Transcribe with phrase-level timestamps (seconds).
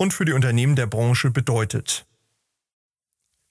[0.00, 2.06] und für die Unternehmen der Branche bedeutet.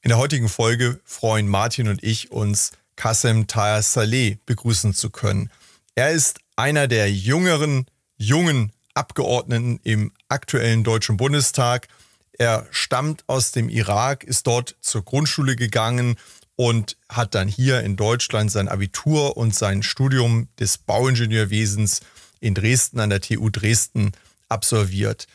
[0.02, 5.52] In der heutigen Folge freuen Martin und ich uns, Kassem Tahir Saleh begrüßen zu können.
[5.94, 7.85] Er ist einer der jüngeren,
[8.17, 11.88] jungen Abgeordneten im aktuellen Deutschen Bundestag.
[12.31, 16.16] Er stammt aus dem Irak, ist dort zur Grundschule gegangen
[16.55, 22.02] und hat dann hier in Deutschland sein Abitur und sein Studium des Bauingenieurwesens
[22.39, 24.13] in Dresden an der TU Dresden
[24.47, 25.28] absolviert.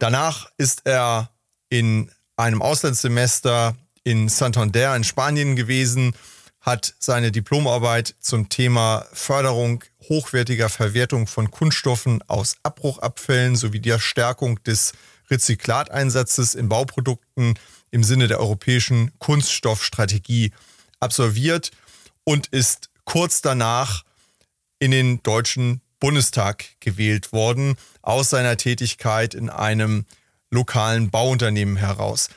[0.00, 1.30] Danach ist er
[1.68, 6.14] in einem Auslandssemester in Santander in Spanien gewesen,
[6.62, 14.62] hat seine Diplomarbeit zum Thema Förderung hochwertiger Verwertung von Kunststoffen aus Abbruchabfällen sowie der Stärkung
[14.64, 14.94] des
[15.30, 17.58] Rezyklateinsatzes in Bauprodukten
[17.90, 20.52] im Sinne der europäischen Kunststoffstrategie
[20.98, 21.72] absolviert
[22.24, 24.04] und ist kurz danach
[24.78, 30.06] in den Deutschen Bundestag gewählt worden, aus seiner Tätigkeit in einem
[30.50, 32.28] lokalen Bauunternehmen heraus.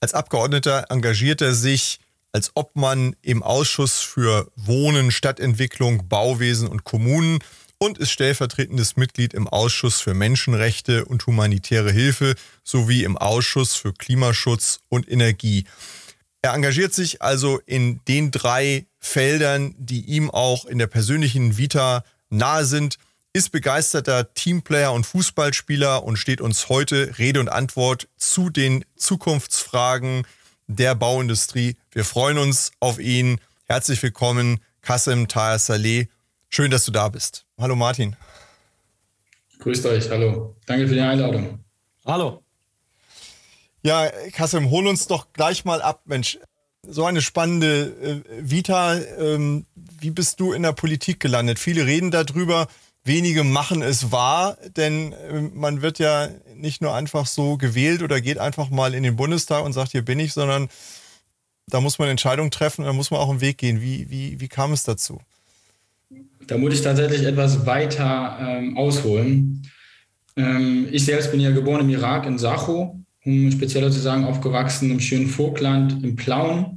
[0.00, 1.98] Als Abgeordneter engagiert er sich
[2.32, 7.38] als Obmann im Ausschuss für Wohnen, Stadtentwicklung, Bauwesen und Kommunen
[7.78, 13.92] und ist stellvertretendes Mitglied im Ausschuss für Menschenrechte und humanitäre Hilfe sowie im Ausschuss für
[13.92, 15.64] Klimaschutz und Energie.
[16.42, 22.04] Er engagiert sich also in den drei Feldern, die ihm auch in der persönlichen Vita
[22.30, 22.98] nahe sind,
[23.36, 30.26] ist begeisterter Teamplayer und Fußballspieler und steht uns heute Rede und Antwort zu den Zukunftsfragen
[30.68, 31.76] der Bauindustrie.
[31.92, 33.38] Wir freuen uns auf ihn.
[33.66, 36.08] Herzlich willkommen, Kassem Tahir Saleh.
[36.48, 37.44] Schön, dass du da bist.
[37.58, 38.16] Hallo Martin.
[39.58, 40.56] Grüßt euch, hallo.
[40.64, 41.58] Danke für die Einladung.
[42.06, 42.42] Hallo.
[43.82, 46.38] Ja, Kassem, hol uns doch gleich mal ab, Mensch
[46.88, 48.94] so eine spannende äh, Vita.
[49.18, 51.58] Ähm, wie bist du in der Politik gelandet?
[51.58, 52.68] Viele reden darüber,
[53.06, 58.20] wenige machen es wahr, denn äh, man wird ja nicht nur einfach so gewählt oder
[58.20, 60.68] geht einfach mal in den Bundestag und sagt, hier bin ich, sondern
[61.68, 63.80] da muss man Entscheidungen treffen, da muss man auch einen Weg gehen.
[63.80, 65.20] Wie, wie, wie kam es dazu?
[66.46, 69.68] Da muss ich tatsächlich etwas weiter ähm, ausholen.
[70.36, 74.90] Ähm, ich selbst bin ja geboren im Irak, in Sacho, um spezieller zu sagen, aufgewachsen
[74.90, 76.75] im schönen Vogtland, im Plauen.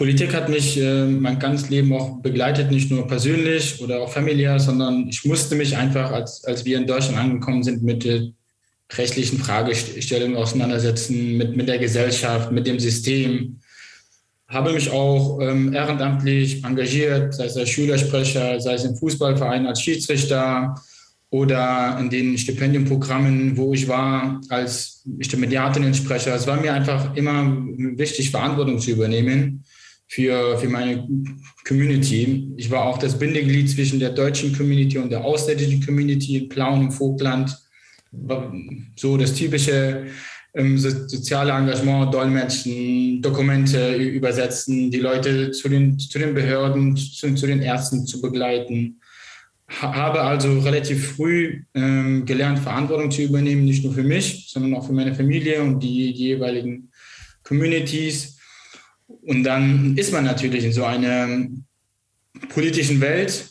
[0.00, 4.58] Politik hat mich äh, mein ganzes Leben auch begleitet, nicht nur persönlich oder auch familiär,
[4.58, 8.30] sondern ich musste mich einfach, als, als wir in Deutschland angekommen sind, mit der
[8.94, 13.60] rechtlichen Fragestellungen auseinandersetzen, mit, mit der Gesellschaft, mit dem System.
[14.48, 19.82] Habe mich auch ähm, ehrenamtlich engagiert, sei es als Schülersprecher, sei es im Fußballverein als
[19.82, 20.76] Schiedsrichter
[21.28, 26.34] oder in den Stipendienprogrammen, wo ich war als Stipendiatensprecher.
[26.34, 27.54] Es war mir einfach immer
[27.98, 29.62] wichtig, Verantwortung zu übernehmen
[30.10, 31.06] für, für meine
[31.66, 32.48] Community.
[32.56, 36.82] Ich war auch das Bindeglied zwischen der deutschen Community und der ausländischen Community in Plauen
[36.82, 37.56] im Vogtland.
[38.96, 40.06] So das typische
[40.54, 47.46] ähm, soziale Engagement, Dolmetschen, Dokumente übersetzen, die Leute zu den, zu den Behörden, zu, zu
[47.46, 49.00] den Ärzten zu begleiten.
[49.68, 54.84] Habe also relativ früh ähm, gelernt, Verantwortung zu übernehmen, nicht nur für mich, sondern auch
[54.84, 56.90] für meine Familie und die, die jeweiligen
[57.44, 58.39] Communities
[59.30, 61.46] und dann ist man natürlich in so einer
[62.48, 63.48] politischen Welt.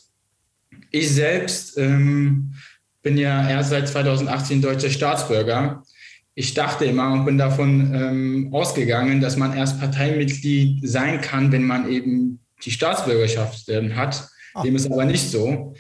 [0.92, 2.54] Ich selbst ähm,
[3.02, 5.82] bin ja erst seit 2018 deutscher Staatsbürger.
[6.36, 11.64] Ich dachte immer und bin davon ähm, ausgegangen, dass man erst Parteimitglied sein kann, wenn
[11.64, 14.28] man eben die Staatsbürgerschaft ähm, hat.
[14.56, 14.64] Oh.
[14.64, 15.74] Dem ist aber nicht so.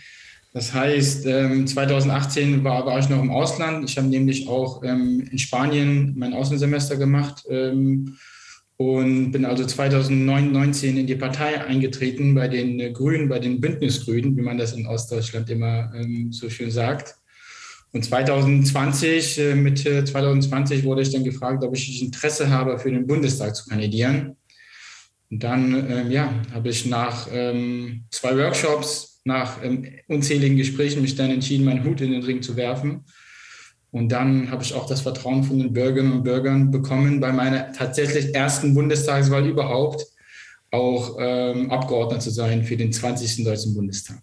[0.53, 3.89] Das heißt, 2018 ähm, war, war ich noch im Ausland.
[3.89, 8.18] Ich habe nämlich auch ähm, in Spanien mein Außensemester gemacht ähm,
[8.81, 14.37] und bin also 2019 in die Partei eingetreten bei den äh, Grünen, bei den Bündnisgrünen,
[14.37, 17.15] wie man das in Ostdeutschland immer ähm, so schön sagt.
[17.91, 23.05] Und 2020, äh, Mitte 2020 wurde ich dann gefragt, ob ich Interesse habe, für den
[23.05, 24.37] Bundestag zu kandidieren.
[25.29, 31.15] Und dann, ähm, ja, habe ich nach ähm, zwei Workshops, nach ähm, unzähligen Gesprächen mich
[31.15, 33.03] dann entschieden, meinen Hut in den Ring zu werfen
[33.91, 37.71] und dann habe ich auch das Vertrauen von den Bürgerinnen und Bürgern bekommen, bei meiner
[37.71, 40.06] tatsächlich ersten Bundestagswahl überhaupt
[40.71, 43.44] auch ähm, Abgeordneter zu sein für den 20.
[43.44, 44.21] Deutschen Bundestag.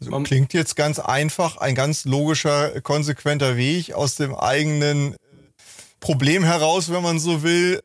[0.00, 5.14] Also klingt jetzt ganz einfach, ein ganz logischer, konsequenter Weg aus dem eigenen
[6.00, 7.80] Problem heraus, wenn man so will,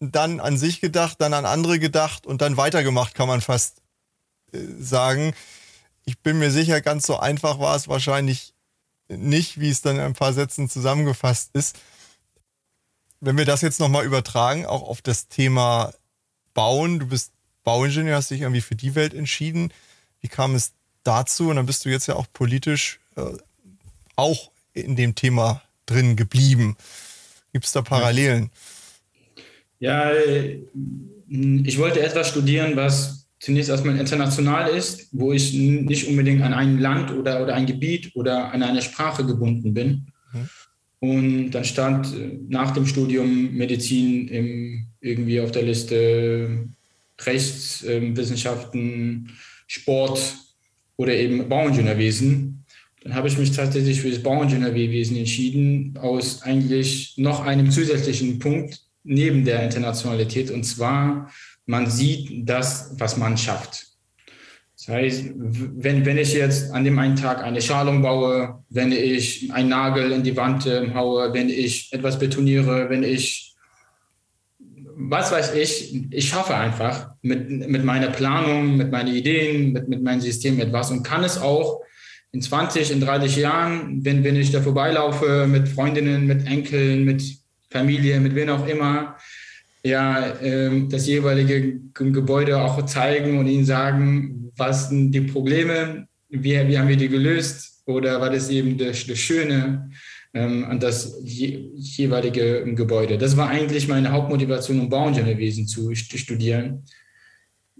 [0.00, 3.78] dann an sich gedacht, dann an andere gedacht und dann weitergemacht, kann man fast
[4.52, 5.32] äh, sagen.
[6.04, 8.53] Ich bin mir sicher, ganz so einfach war es wahrscheinlich
[9.08, 11.78] nicht, wie es dann in ein paar Sätzen zusammengefasst ist.
[13.20, 15.92] Wenn wir das jetzt nochmal übertragen, auch auf das Thema
[16.52, 17.32] Bauen, du bist
[17.64, 19.72] Bauingenieur, hast dich irgendwie für die Welt entschieden.
[20.20, 20.72] Wie kam es
[21.02, 21.48] dazu?
[21.48, 23.22] Und dann bist du jetzt ja auch politisch äh,
[24.16, 26.76] auch in dem Thema drin geblieben.
[27.52, 28.50] Gibt es da Parallelen?
[29.78, 36.54] Ja, ich wollte etwas studieren, was zunächst erstmal international ist, wo ich nicht unbedingt an
[36.54, 40.06] ein Land oder, oder ein Gebiet oder an eine Sprache gebunden bin.
[40.32, 40.48] Mhm.
[41.00, 46.68] Und dann stand äh, nach dem Studium Medizin im, irgendwie auf der Liste
[47.20, 49.28] Rechtswissenschaften, ähm,
[49.66, 50.36] Sport
[50.96, 52.64] oder eben Bauingenieurwesen.
[53.02, 58.80] Dann habe ich mich tatsächlich für das Bauingenieurwesen entschieden, aus eigentlich noch einem zusätzlichen Punkt
[59.02, 60.50] neben der Internationalität.
[60.50, 61.30] Und zwar,
[61.66, 63.86] man sieht das, was man schafft.
[64.76, 69.52] Das heißt, wenn, wenn ich jetzt an dem einen Tag eine Schalung baue, wenn ich
[69.52, 73.54] einen Nagel in die Wand äh, haue, wenn ich etwas betoniere, wenn ich
[74.96, 80.02] was weiß ich, ich schaffe einfach mit, mit meiner Planung, mit meinen Ideen, mit, mit
[80.02, 81.82] meinem System etwas und kann es auch
[82.32, 87.22] in 20, in 30 Jahren, wenn, wenn ich da vorbeilaufe mit Freundinnen, mit Enkeln, mit
[87.70, 89.16] Familie, mit wem auch immer,
[89.84, 96.68] ja, äh, das jeweilige Gebäude auch zeigen und ihnen sagen, was sind die Probleme, wie,
[96.68, 99.90] wie haben wir die gelöst oder was ist eben das, das Schöne
[100.32, 103.18] ähm, an das je, jeweilige Gebäude.
[103.18, 106.84] Das war eigentlich meine Hauptmotivation, um Bauingenieurwesen zu studieren.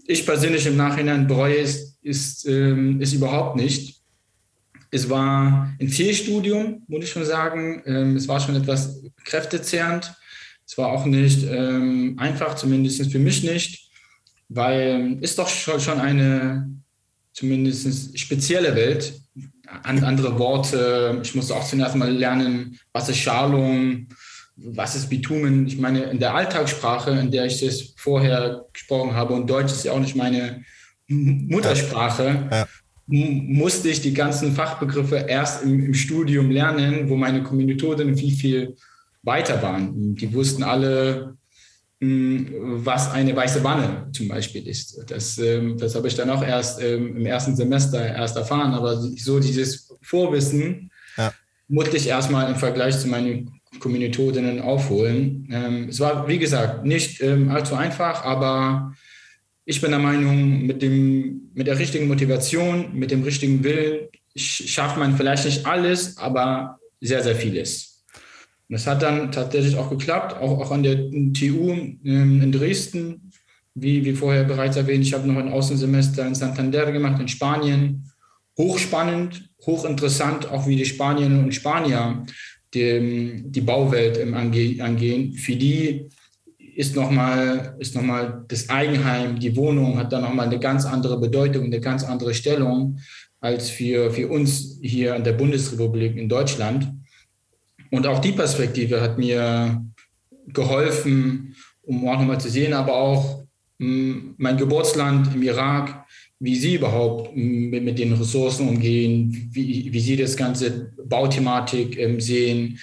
[0.05, 3.99] Ich persönlich im Nachhinein bereue es ist, ähm, ist überhaupt nicht.
[4.91, 7.81] Es war ein Fehlstudium, muss ich schon sagen.
[7.85, 10.13] Ähm, es war schon etwas kräftezehrend.
[10.67, 13.89] Es war auch nicht ähm, einfach, zumindest für mich nicht,
[14.49, 16.69] weil es doch schon eine
[17.33, 19.13] zumindest spezielle Welt
[19.83, 21.19] andere Worte.
[21.23, 24.07] Ich musste auch zuerst mal lernen, was ist Schalung,
[24.55, 25.67] was ist Bitumen.
[25.67, 29.85] Ich meine, in der Alltagssprache, in der ich das vorher gesprochen habe, und Deutsch ist
[29.85, 30.63] ja auch nicht meine
[31.07, 32.67] Muttersprache, ja.
[33.07, 38.75] musste ich die ganzen Fachbegriffe erst im, im Studium lernen, wo meine Kommilitonen viel, viel
[39.25, 40.15] weiter waren.
[40.15, 41.35] Die wussten alle,
[41.99, 45.01] was eine weiße Wanne zum Beispiel ist.
[45.07, 48.97] Das, ähm, das habe ich dann auch erst ähm, im ersten Semester erst erfahren, aber
[48.97, 51.33] so dieses Vorwissen ja.
[51.67, 55.47] musste ich erstmal im Vergleich zu meinen Kommilitoninnen aufholen.
[55.51, 58.93] Ähm, es war, wie gesagt, nicht allzu einfach, aber
[59.65, 64.97] ich bin der Meinung, mit, dem, mit der richtigen Motivation, mit dem richtigen Willen schafft
[64.97, 67.94] man vielleicht nicht alles, aber sehr, sehr vieles.
[68.67, 70.97] Und das hat dann tatsächlich auch geklappt, auch, auch an der
[71.33, 71.71] TU
[72.03, 73.31] ähm, in Dresden,
[73.75, 75.03] wie, wie vorher bereits erwähnt.
[75.03, 78.11] Ich habe noch ein Außensemester in Santander gemacht, in Spanien.
[78.57, 82.25] Hochspannend, hochinteressant, auch wie die Spanierinnen und Spanier
[82.73, 85.33] die, die Bauwelt angehen.
[85.33, 86.07] Für die
[86.75, 91.79] ist nochmal noch das Eigenheim, die Wohnung hat dann nochmal eine ganz andere Bedeutung, eine
[91.79, 92.99] ganz andere Stellung
[93.39, 96.91] als für, für uns hier in der Bundesrepublik in Deutschland.
[97.91, 99.83] Und auch die Perspektive hat mir
[100.47, 103.43] geholfen, um auch nochmal zu sehen, aber auch
[103.79, 106.05] hm, mein Geburtsland im Irak,
[106.39, 112.19] wie sie überhaupt hm, mit, den Ressourcen umgehen, wie, wie sie das ganze Bauthematik ähm,
[112.19, 112.79] sehen,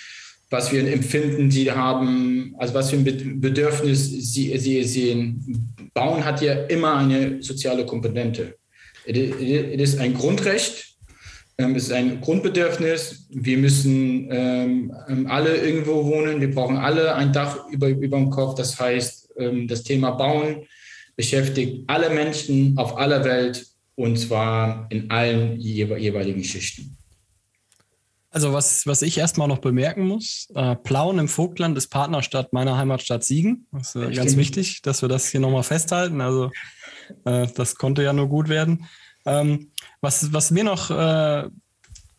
[0.51, 5.75] was für ein Empfinden sie haben, also was für ein Bedürfnis sie, sie sehen.
[5.95, 8.57] Bauen hat ja immer eine soziale Komponente.
[9.07, 10.92] Es ist ein Grundrecht,
[11.57, 13.27] es ist ein Grundbedürfnis.
[13.31, 16.41] Wir müssen ähm, ähm, alle irgendwo wohnen.
[16.41, 18.57] Wir brauchen alle ein Dach über, über dem Kopf.
[18.57, 20.67] Das heißt, ähm, das Thema Bauen
[21.17, 26.97] beschäftigt alle Menschen auf aller Welt und zwar in allen jeweiligen Schichten.
[28.31, 32.79] Also was, was ich erstmal noch bemerken muss, äh, Plauen im Vogtland ist Partnerstadt meiner
[32.79, 33.67] Heimatstadt Siegen.
[33.73, 36.23] Das ist äh, ganz wichtig, dass wir das hier nochmal festhalten.
[36.23, 36.51] Also
[37.27, 38.87] äh, das konnte ja nur gut werden.
[39.27, 39.72] Ähm,
[40.03, 41.49] was, was mir noch, äh,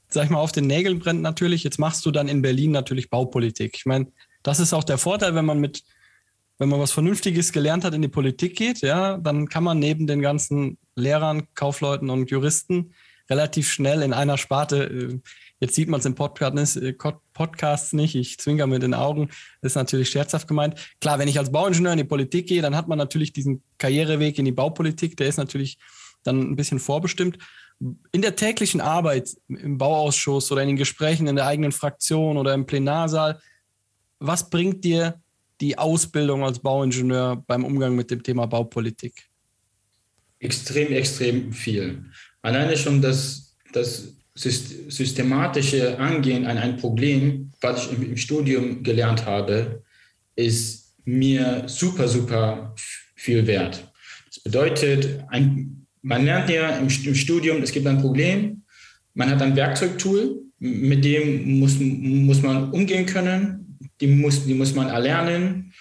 [0.10, 3.10] sag ich mal, auf den Nägeln brennt natürlich, jetzt machst du dann in Berlin natürlich
[3.10, 3.76] Baupolitik.
[3.76, 4.08] Ich meine,
[4.42, 5.84] das ist auch der Vorteil, wenn man mit,
[6.58, 10.08] wenn man was Vernünftiges gelernt hat, in die Politik geht, ja, dann kann man neben
[10.08, 12.94] den ganzen Lehrern, Kaufleuten und Juristen
[13.30, 15.20] relativ schnell in einer Sparte, äh,
[15.60, 16.94] jetzt sieht man es im Podcast, äh,
[17.34, 19.30] Podcasts nicht, ich zwinker mit den Augen,
[19.62, 20.76] ist natürlich scherzhaft gemeint.
[21.02, 24.38] Klar, wenn ich als Bauingenieur in die Politik gehe, dann hat man natürlich diesen Karriereweg
[24.40, 25.78] in die Baupolitik, der ist natürlich
[26.24, 27.38] dann ein bisschen vorbestimmt.
[27.80, 32.54] In der täglichen Arbeit im Bauausschuss oder in den Gesprächen in der eigenen Fraktion oder
[32.54, 33.40] im Plenarsaal,
[34.20, 35.22] was bringt dir
[35.60, 39.30] die Ausbildung als Bauingenieur beim Umgang mit dem Thema Baupolitik?
[40.40, 42.06] Extrem, extrem viel.
[42.42, 49.84] Alleine schon das, das systematische Angehen an ein Problem, was ich im Studium gelernt habe,
[50.36, 52.74] ist mir super, super
[53.16, 53.90] viel wert.
[54.28, 58.62] Das bedeutet, ein, man lernt ja im, im Studium, es gibt ein Problem,
[59.16, 64.76] man hat ein Werkzeugtool, mit dem muss, muss man umgehen können, die muss, die muss
[64.76, 65.74] man erlernen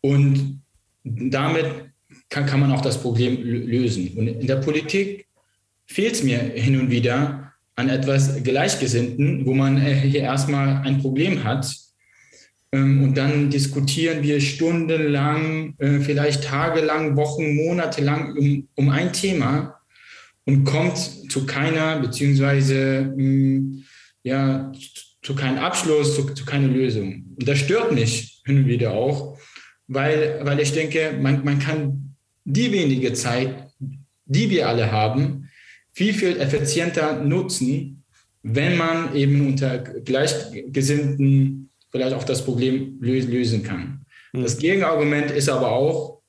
[0.00, 0.62] und
[1.04, 1.66] damit
[2.28, 4.12] kann, kann man auch das Problem lösen.
[4.16, 5.26] Und in der Politik
[5.86, 11.00] fehlt es mir hin und wieder an etwas Gleichgesinnten, wo man äh, hier erstmal ein
[11.00, 11.74] Problem hat.
[12.72, 19.12] Ähm, und dann diskutieren wir stundenlang, äh, vielleicht tagelang, Wochen, Monate lang um, um ein
[19.12, 19.80] Thema
[20.44, 20.98] und kommt
[21.30, 23.84] zu keiner, beziehungsweise hm,
[24.22, 24.72] ja,
[25.22, 27.34] zu keinem Abschluss, zu, zu keiner Lösung.
[27.38, 29.38] Und das stört mich hin und wieder auch,
[29.86, 33.68] weil, weil ich denke, man, man kann die wenige Zeit,
[34.24, 35.48] die wir alle haben,
[35.92, 38.04] viel, viel effizienter nutzen,
[38.42, 41.59] wenn man eben unter Gleichgesinnten
[41.90, 44.04] vielleicht auch das Problem lösen kann.
[44.32, 44.42] Mhm.
[44.42, 46.20] Das Gegenargument ist aber auch,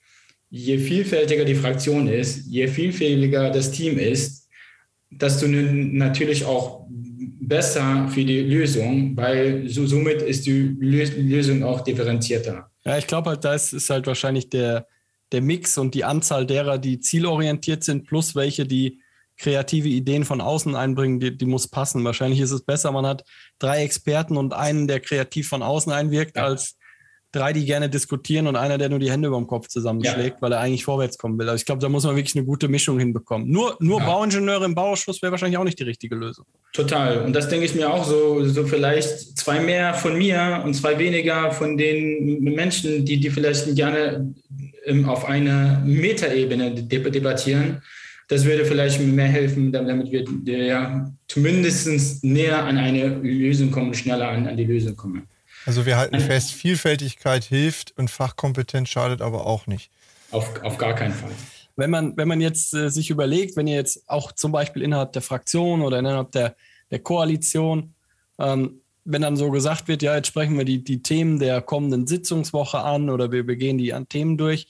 [0.50, 4.50] je vielfältiger die Fraktion ist, je vielfältiger das Team ist,
[5.10, 12.70] desto natürlich auch besser für die Lösung, weil so, somit ist die Lösung auch differenzierter.
[12.86, 14.88] Ja, ich glaube halt, da ist, halt wahrscheinlich der,
[15.32, 19.02] der Mix und die Anzahl derer, die zielorientiert sind, plus welche, die
[19.38, 22.04] kreative Ideen von außen einbringen, die, die muss passen.
[22.04, 23.24] Wahrscheinlich ist es besser, man hat
[23.62, 26.44] drei Experten und einen, der kreativ von außen einwirkt, ja.
[26.44, 26.78] als
[27.32, 30.42] drei, die gerne diskutieren und einer, der nur die Hände über dem Kopf zusammenschlägt, ja.
[30.42, 31.48] weil er eigentlich vorwärts kommen will.
[31.48, 33.50] Also ich glaube, da muss man wirklich eine gute Mischung hinbekommen.
[33.50, 34.06] Nur, nur ja.
[34.06, 36.46] Bauingenieure im Bauausschuss wäre wahrscheinlich auch nicht die richtige Lösung.
[36.74, 37.24] Total.
[37.24, 41.00] Und das denke ich mir auch so, so vielleicht zwei mehr von mir und zwei
[41.00, 44.34] weniger von den Menschen, die, die vielleicht gerne
[44.86, 47.82] ähm, auf einer Metaebene debattieren
[48.32, 54.30] das würde vielleicht mehr helfen, damit wir ja, zumindest näher an eine Lösung kommen, schneller
[54.30, 55.28] an, an die Lösung kommen.
[55.66, 59.92] Also wir halten fest, Vielfältigkeit hilft und Fachkompetenz schadet aber auch nicht.
[60.32, 61.32] Auf, auf gar keinen Fall.
[61.76, 65.12] Wenn man, wenn man jetzt äh, sich überlegt, wenn ihr jetzt auch zum Beispiel innerhalb
[65.12, 66.56] der Fraktion oder innerhalb der,
[66.90, 67.94] der Koalition,
[68.40, 72.08] ähm, wenn dann so gesagt wird, ja, jetzt sprechen wir die, die Themen der kommenden
[72.08, 74.68] Sitzungswoche an oder wir, wir gehen die an Themen durch,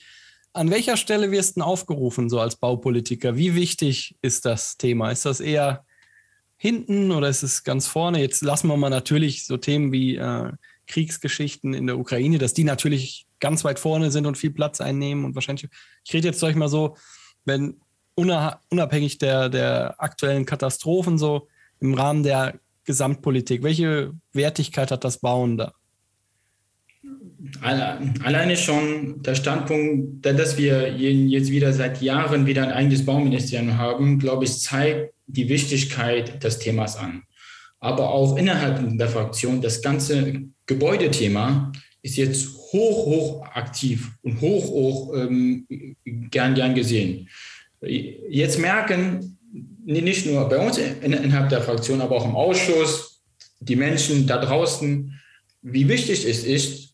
[0.52, 3.36] an welcher Stelle wirst du aufgerufen, so als Baupolitiker?
[3.36, 5.10] Wie wichtig ist das Thema?
[5.10, 5.84] Ist das eher
[6.56, 8.20] hinten oder ist es ganz vorne?
[8.20, 10.52] Jetzt lassen wir mal natürlich so Themen wie äh,
[10.86, 15.24] Kriegsgeschichten in der Ukraine, dass die natürlich ganz weit vorne sind und viel Platz einnehmen
[15.24, 15.68] und wahrscheinlich,
[16.04, 16.96] ich rede jetzt euch mal so,
[17.44, 17.80] wenn
[18.14, 21.48] unabhängig der, der aktuellen Katastrophen so
[21.80, 25.72] im Rahmen der Gesamtpolitik, welche Wertigkeit hat das Bauen da?
[27.60, 34.18] Alleine schon der Standpunkt, dass wir jetzt wieder seit Jahren wieder ein eigenes Bauministerium haben,
[34.18, 37.24] glaube ich, zeigt die Wichtigkeit des Themas an.
[37.80, 41.72] Aber auch innerhalb der Fraktion, das ganze Gebäudethema
[42.02, 45.66] ist jetzt hoch, hoch aktiv und hoch, hoch ähm,
[46.04, 47.28] gern, gern gesehen.
[47.80, 49.38] Jetzt merken
[49.84, 53.20] nicht nur bei uns innerhalb der Fraktion, aber auch im Ausschuss,
[53.58, 55.20] die Menschen da draußen,
[55.62, 56.91] wie wichtig es ist,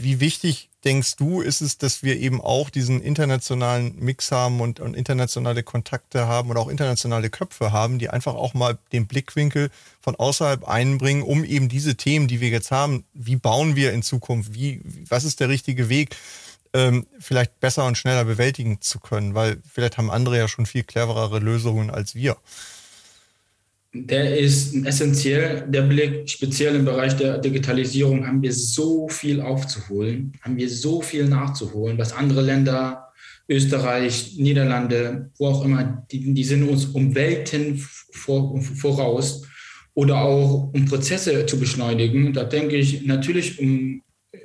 [0.00, 4.78] wie wichtig denkst du, ist es, dass wir eben auch diesen internationalen Mix haben und,
[4.78, 9.70] und, internationale Kontakte haben und auch internationale Köpfe haben, die einfach auch mal den Blickwinkel
[10.00, 14.02] von außerhalb einbringen, um eben diese Themen, die wir jetzt haben, wie bauen wir in
[14.02, 16.16] Zukunft, wie, was ist der richtige Weg,
[16.74, 20.84] ähm, vielleicht besser und schneller bewältigen zu können, weil vielleicht haben andere ja schon viel
[20.84, 22.36] cleverere Lösungen als wir.
[23.92, 30.32] der ist essentiell, der Blick, speziell im Bereich der Digitalisierung haben wir so viel aufzuholen,
[30.42, 33.08] haben wir so viel nachzuholen, was andere Länder,
[33.48, 37.78] Österreich, Niederlande, wo auch immer, die, die sind uns um Welten
[38.12, 39.46] vor, voraus
[39.94, 42.34] oder auch um Prozesse zu beschleunigen.
[42.34, 44.02] Da denke ich natürlich um,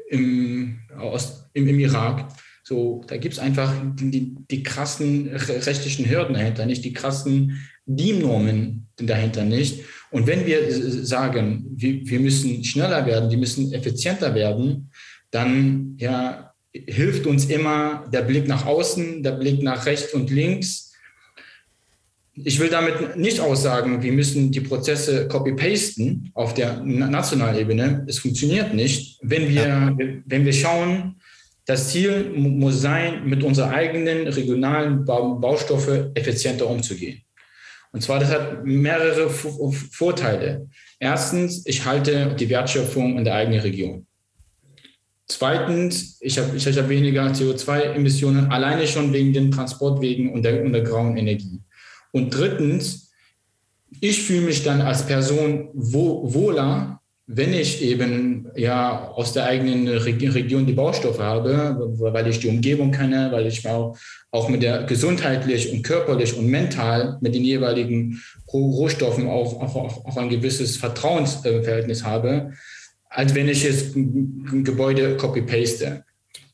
[0.09, 2.27] im, aus, im, im Irak.
[2.63, 7.61] So, da gibt es einfach die, die, die krassen rechtlichen Hürden dahinter, nicht die krassen
[7.85, 9.83] DIN-Normen dahinter nicht.
[10.11, 10.71] Und wenn wir
[11.03, 14.91] sagen, wir, wir müssen schneller werden, wir müssen effizienter werden,
[15.31, 20.92] dann ja, hilft uns immer der Blick nach außen, der Blick nach rechts und links.
[22.35, 28.05] Ich will damit nicht aussagen, wir müssen die Prozesse copy-pasten auf der nationalen Ebene.
[28.07, 29.19] Es funktioniert nicht.
[29.21, 29.95] Wenn wir, ja.
[30.25, 31.21] wenn wir schauen,
[31.65, 37.21] das Ziel muss sein, mit unseren eigenen regionalen Baustoffe effizienter umzugehen.
[37.91, 40.67] Und zwar, das hat mehrere Vorteile.
[40.99, 44.07] Erstens, ich halte die Wertschöpfung in der eigenen Region.
[45.27, 50.73] Zweitens, ich habe ich hab weniger CO2-Emissionen, alleine schon wegen den Transportwegen und der, und
[50.73, 51.61] der grauen Energie.
[52.13, 53.11] Und drittens,
[53.99, 60.65] ich fühle mich dann als Person wohler, wenn ich eben ja aus der eigenen Region
[60.65, 63.97] die Baustoffe habe, weil ich die Umgebung kenne, weil ich auch,
[64.29, 70.17] auch mit der gesundheitlich und körperlich und mental mit den jeweiligen Rohstoffen auch, auch, auch
[70.17, 72.51] ein gewisses Vertrauensverhältnis habe,
[73.09, 76.03] als wenn ich jetzt ein Gebäude copy-paste.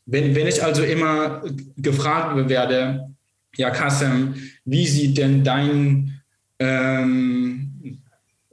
[0.06, 1.44] Wenn, wenn ich also immer
[1.78, 3.10] gefragt werde,
[3.56, 6.22] ja, Kassem, wie sieht denn dein
[6.60, 8.00] ähm,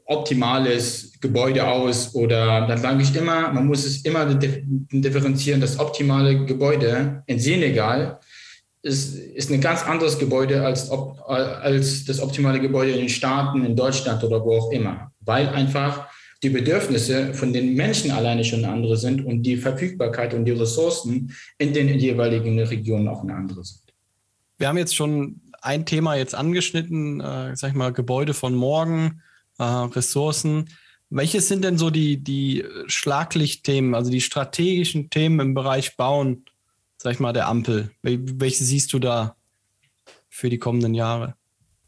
[0.05, 2.15] optimales Gebäude aus?
[2.15, 8.21] Oder dann sage ich immer, man muss es immer differenzieren, das optimale Gebäude in Senegal
[8.83, 13.75] ist, ist ein ganz anderes Gebäude als, als das optimale Gebäude in den Staaten, in
[13.75, 16.07] Deutschland oder wo auch immer, weil einfach
[16.43, 21.35] die Bedürfnisse von den Menschen alleine schon andere sind und die Verfügbarkeit und die Ressourcen
[21.59, 23.86] in den jeweiligen Regionen auch eine andere sind.
[24.59, 29.23] Wir haben jetzt schon ein Thema jetzt angeschnitten, äh, sag ich mal, Gebäude von morgen,
[29.59, 30.71] äh, Ressourcen.
[31.11, 36.45] Welche sind denn so die, die Schlaglichtthemen, also die strategischen Themen im Bereich Bauen,
[36.97, 37.91] sag ich mal, der Ampel?
[38.03, 39.37] Welche siehst du da
[40.29, 41.35] für die kommenden Jahre?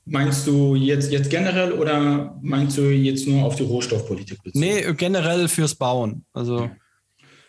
[0.05, 4.65] Meinst du jetzt, jetzt generell oder meinst du jetzt nur auf die Rohstoffpolitik bezogen?
[4.65, 6.25] Nee, generell fürs Bauen.
[6.33, 6.71] Also,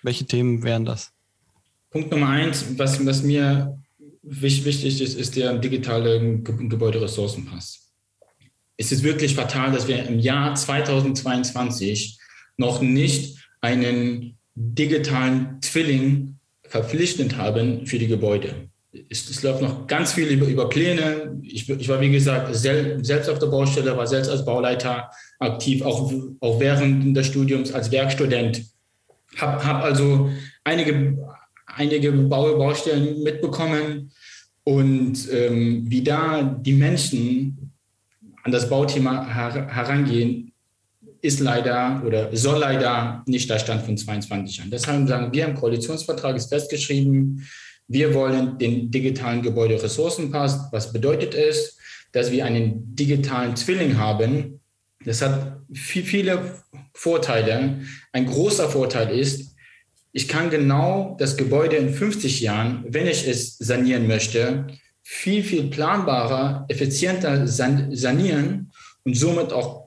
[0.04, 1.14] welche Themen wären das?
[1.90, 3.80] Punkt Nummer eins, was, was mir
[4.22, 7.90] wichtig ist, ist der digitale Gebäuderessourcenpass
[8.80, 12.18] es ist wirklich fatal, dass wir im Jahr 2022
[12.56, 18.70] noch nicht einen digitalen Zwilling verpflichtend haben für die Gebäude.
[19.10, 21.38] Es, es läuft noch ganz viel über, über Pläne.
[21.44, 25.82] Ich, ich, war, wie gesagt, sel, selbst auf der Baustelle, war selbst als Bauleiter aktiv,
[25.82, 28.64] auch, auch während des Studiums als Werkstudent.
[29.36, 30.30] Habe hab also
[30.64, 31.18] einige,
[31.80, 34.12] einige Bau, Baustellen mitbekommen
[34.64, 37.72] und ähm, wie da die Menschen
[38.44, 40.52] an das Bauthema her herangehen,
[41.22, 44.72] ist leider oder soll leider nicht der Stand von 22 Jahren.
[44.72, 47.46] Deshalb sagen wir im Koalitionsvertrag ist festgeschrieben,
[47.88, 50.72] wir wollen den digitalen Gebäuderessourcenpass.
[50.72, 51.78] Was bedeutet es,
[52.12, 54.60] dass wir einen digitalen Zwilling haben?
[55.04, 56.62] Das hat viel, viele
[56.94, 57.80] Vorteile.
[58.12, 59.49] Ein großer Vorteil ist,
[60.12, 64.68] ich kann genau das Gebäude in 50 Jahren, wenn ich es sanieren möchte,
[65.04, 68.72] viel, viel planbarer, effizienter sanieren
[69.04, 69.86] und somit auch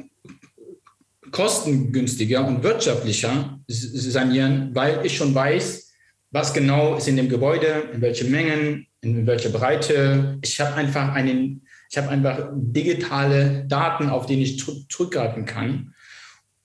[1.31, 5.93] kostengünstiger und wirtschaftlicher sanieren, weil ich schon weiß,
[6.31, 10.39] was genau ist in dem Gebäude, in welchen Mengen, in welcher Breite.
[10.43, 15.95] Ich habe einfach einen, ich habe einfach digitale Daten, auf die ich zurückgreifen kann.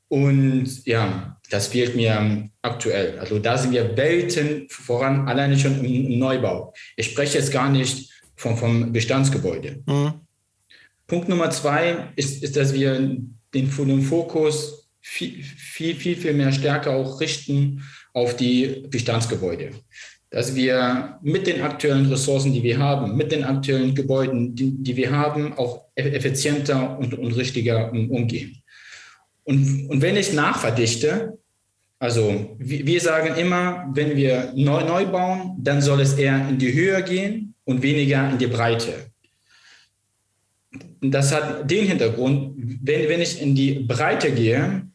[0.10, 3.20] Und ja, das fehlt mir aktuell.
[3.20, 6.74] Also da sind wir Welten voran, alleine schon im Neubau.
[6.96, 9.84] Ich spreche jetzt gar nicht vom, vom Bestandsgebäude.
[9.86, 10.14] Mhm.
[11.08, 16.52] Punkt Nummer zwei ist, ist dass wir den, den Fokus viel, viel, viel, viel mehr
[16.52, 17.84] stärker auch richten
[18.14, 19.72] auf die Bestandsgebäude.
[20.30, 24.98] Dass wir mit den aktuellen Ressourcen, die wir haben, mit den aktuellen Gebäuden, die, die
[24.98, 28.62] wir haben, auch effizienter und, und richtiger umgehen.
[29.48, 31.40] Und, und wenn ich nachverdichte,
[32.00, 36.74] also wir sagen immer, wenn wir neu, neu bauen, dann soll es eher in die
[36.74, 39.10] Höhe gehen und weniger in die Breite.
[41.00, 44.86] Das hat den Hintergrund, wenn, wenn ich in die Breite gehe,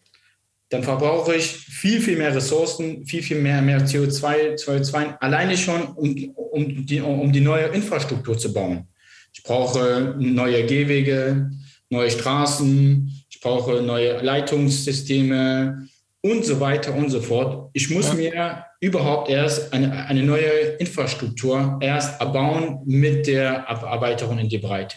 [0.68, 5.82] dann verbrauche ich viel, viel mehr Ressourcen, viel, viel mehr, mehr CO2, CO2 alleine schon,
[5.82, 8.86] um, um, die, um die neue Infrastruktur zu bauen.
[9.32, 11.50] Ich brauche neue Gehwege,
[11.88, 15.88] neue Straßen, brauche neue Leitungssysteme
[16.22, 17.70] und so weiter und so fort.
[17.72, 18.14] Ich muss ja.
[18.14, 24.96] mir überhaupt erst eine, eine neue Infrastruktur erst erbauen mit der Aberweiterung in die Breite.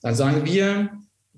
[0.00, 0.90] Dann sagen wir,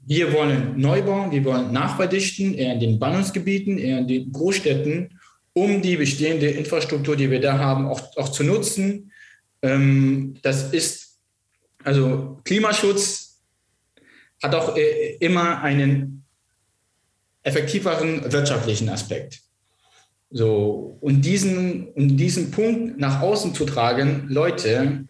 [0.07, 5.19] wir wollen neu bauen, wir wollen nachverdichten, eher in den Ballungsgebieten, eher in den Großstädten,
[5.53, 9.11] um die bestehende Infrastruktur, die wir da haben, auch, auch zu nutzen.
[9.63, 11.19] Ähm, das ist,
[11.83, 13.41] also Klimaschutz
[14.43, 16.26] hat auch äh, immer einen
[17.47, 19.41] effektiveren wirtschaftlichen Aspekt.
[20.31, 25.05] So, und diesen, und diesen Punkt nach außen zu tragen, Leute,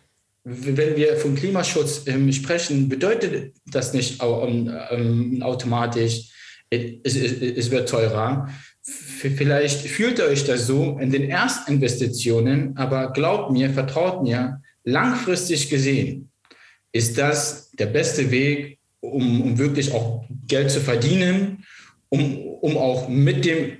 [0.44, 6.30] wenn wir von Klimaschutz ähm, sprechen, bedeutet das nicht ähm, automatisch,
[6.68, 8.48] es, es, es, wird teurer.
[8.82, 15.70] Vielleicht fühlt ihr euch das so in den Erstinvestitionen, aber glaubt mir, vertraut mir, langfristig
[15.70, 16.30] gesehen
[16.92, 21.64] ist das der beste Weg, um, um wirklich auch Geld zu verdienen,
[22.08, 23.78] um, um auch mit dem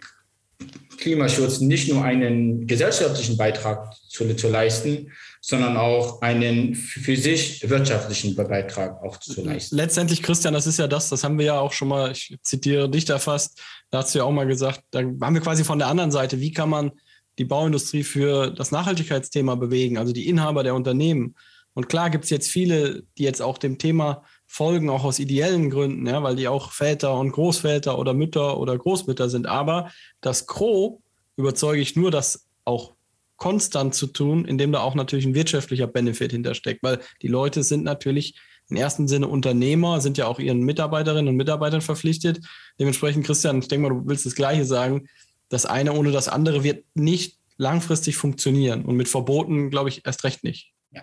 [0.96, 8.34] Klimaschutz nicht nur einen gesellschaftlichen Beitrag zu, zu leisten, sondern auch einen für sich wirtschaftlichen
[8.34, 9.76] Beitrag auch zu leisten.
[9.76, 12.88] Letztendlich, Christian, das ist ja das, das haben wir ja auch schon mal, ich zitiere
[12.90, 13.60] dich da fast,
[13.90, 16.40] da hast du ja auch mal gesagt, da haben wir quasi von der anderen Seite,
[16.40, 16.92] wie kann man
[17.38, 21.34] die Bauindustrie für das Nachhaltigkeitsthema bewegen, also die Inhaber der Unternehmen.
[21.74, 25.70] Und klar gibt es jetzt viele, die jetzt auch dem Thema folgen, auch aus ideellen
[25.70, 29.46] Gründen, ja, weil die auch Väter und Großväter oder Mütter oder Großmütter sind.
[29.46, 31.00] Aber das Gros
[31.37, 32.94] überzeuge ich nur, das auch
[33.37, 37.85] konstant zu tun, indem da auch natürlich ein wirtschaftlicher Benefit hintersteckt, weil die Leute sind
[37.85, 38.35] natürlich
[38.68, 42.40] im ersten Sinne Unternehmer, sind ja auch ihren Mitarbeiterinnen und Mitarbeitern verpflichtet.
[42.80, 45.09] Dementsprechend, Christian, ich denke mal, du willst das Gleiche sagen.
[45.48, 50.24] Das eine ohne das andere wird nicht langfristig funktionieren und mit Verboten, glaube ich, erst
[50.24, 50.72] recht nicht.
[50.90, 51.02] Ja.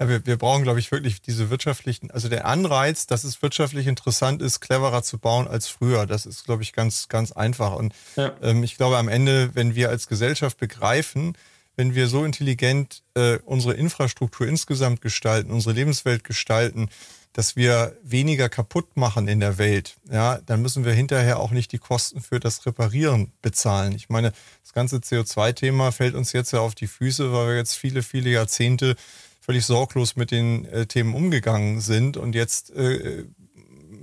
[0.00, 3.86] Ja, wir, wir brauchen, glaube ich, wirklich diese wirtschaftlichen, also der Anreiz, dass es wirtschaftlich
[3.86, 6.06] interessant ist, cleverer zu bauen als früher.
[6.06, 7.74] Das ist, glaube ich, ganz, ganz einfach.
[7.74, 8.32] Und ja.
[8.40, 11.36] ähm, ich glaube, am Ende, wenn wir als Gesellschaft begreifen,
[11.76, 16.88] wenn wir so intelligent äh, unsere Infrastruktur insgesamt gestalten, unsere Lebenswelt gestalten,
[17.32, 21.72] dass wir weniger kaputt machen in der Welt, ja, dann müssen wir hinterher auch nicht
[21.72, 23.92] die Kosten für das Reparieren bezahlen.
[23.94, 27.74] Ich meine, das ganze CO2-Thema fällt uns jetzt ja auf die Füße, weil wir jetzt
[27.74, 28.96] viele, viele Jahrzehnte
[29.40, 33.24] völlig sorglos mit den äh, Themen umgegangen sind und jetzt äh,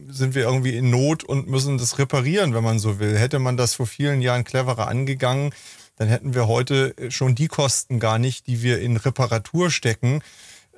[0.10, 3.18] sind wir irgendwie in Not und müssen das reparieren, wenn man so will.
[3.18, 5.54] Hätte man das vor vielen Jahren cleverer angegangen,
[5.98, 10.22] dann hätten wir heute schon die Kosten gar nicht, die wir in Reparatur stecken,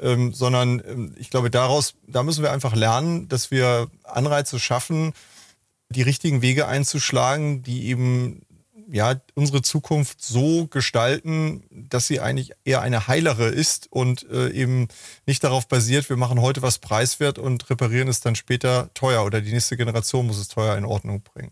[0.01, 5.13] ähm, sondern ähm, ich glaube, daraus, da müssen wir einfach lernen, dass wir Anreize schaffen,
[5.89, 8.45] die richtigen Wege einzuschlagen, die eben
[8.91, 14.87] ja unsere Zukunft so gestalten, dass sie eigentlich eher eine heilere ist und äh, eben
[15.25, 19.41] nicht darauf basiert, wir machen heute was preiswert und reparieren es dann später teuer oder
[19.41, 21.51] die nächste Generation muss es teuer in Ordnung bringen.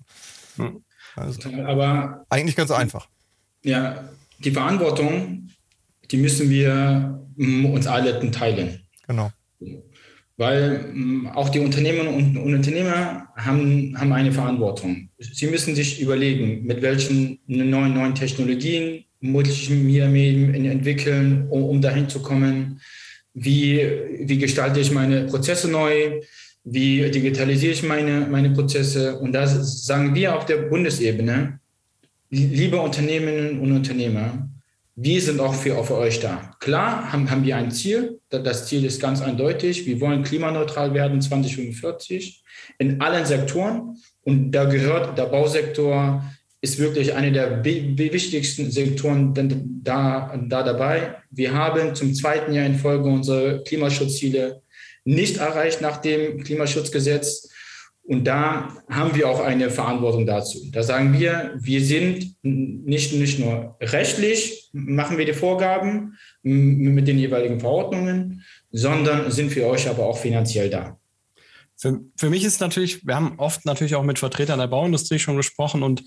[0.55, 0.83] Hm.
[1.15, 3.07] Also, Aber eigentlich ganz einfach.
[3.63, 4.03] Ja,
[4.39, 5.49] die Verantwortung
[6.11, 8.79] die müssen wir mm, uns alle teilen.
[9.07, 9.31] Genau.
[10.37, 15.09] Weil mm, auch die Unternehmer und Unternehmer haben, haben eine Verantwortung.
[15.17, 21.81] Sie müssen sich überlegen, mit welchen neuen, neuen Technologien muss ich mir entwickeln, um, um
[21.81, 22.79] dahin zu kommen.
[23.33, 23.81] Wie,
[24.21, 26.21] wie gestalte ich meine Prozesse neu?
[26.63, 29.17] Wie digitalisiere ich meine, meine Prozesse?
[29.17, 31.59] Und das sagen wir auf der Bundesebene,
[32.29, 34.49] liebe Unternehmerinnen und Unternehmer,
[34.99, 36.55] wir sind auch für, auch für euch da.
[36.59, 38.19] Klar haben, haben wir ein Ziel.
[38.29, 39.85] Das Ziel ist ganz eindeutig.
[39.85, 42.43] Wir wollen klimaneutral werden 2045
[42.79, 43.95] in allen Sektoren.
[44.23, 46.23] Und da gehört der Bausektor,
[46.61, 49.35] ist wirklich einer der wichtigsten Sektoren
[49.83, 51.17] da, da dabei.
[51.29, 54.63] Wir haben zum zweiten Jahr in Folge unsere Klimaschutzziele
[55.05, 57.49] nicht erreicht nach dem Klimaschutzgesetz.
[58.07, 60.59] Und da haben wir auch eine Verantwortung dazu.
[60.71, 67.19] Da sagen wir, wir sind nicht, nicht nur rechtlich, machen wir die Vorgaben mit den
[67.19, 70.97] jeweiligen Verordnungen, sondern sind für euch aber auch finanziell da.
[71.75, 75.35] Für, für mich ist natürlich, wir haben oft natürlich auch mit Vertretern der Bauindustrie schon
[75.35, 76.03] gesprochen und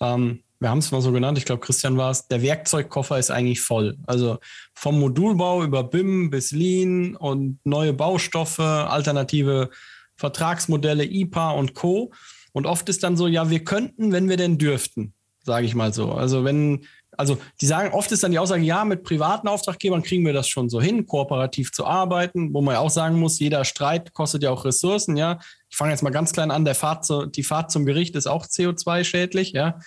[0.00, 3.30] ähm, wir haben es mal so genannt, ich glaube, Christian war es, der Werkzeugkoffer ist
[3.30, 3.96] eigentlich voll.
[4.06, 4.38] Also
[4.74, 9.70] vom Modulbau über BIM bis Lean und neue Baustoffe, alternative
[10.16, 12.12] Vertragsmodelle, IPA und Co.
[12.52, 15.92] Und oft ist dann so, ja, wir könnten, wenn wir denn dürften, sage ich mal
[15.92, 16.12] so.
[16.12, 20.24] Also wenn, also die sagen, oft ist dann die Aussage, ja, mit privaten Auftraggebern kriegen
[20.24, 23.64] wir das schon so hin, kooperativ zu arbeiten, wo man ja auch sagen muss, jeder
[23.64, 25.38] Streit kostet ja auch Ressourcen, ja.
[25.68, 28.26] Ich fange jetzt mal ganz klein an, der Fahrt zu, die Fahrt zum Gericht ist
[28.26, 29.78] auch CO2-schädlich, ja.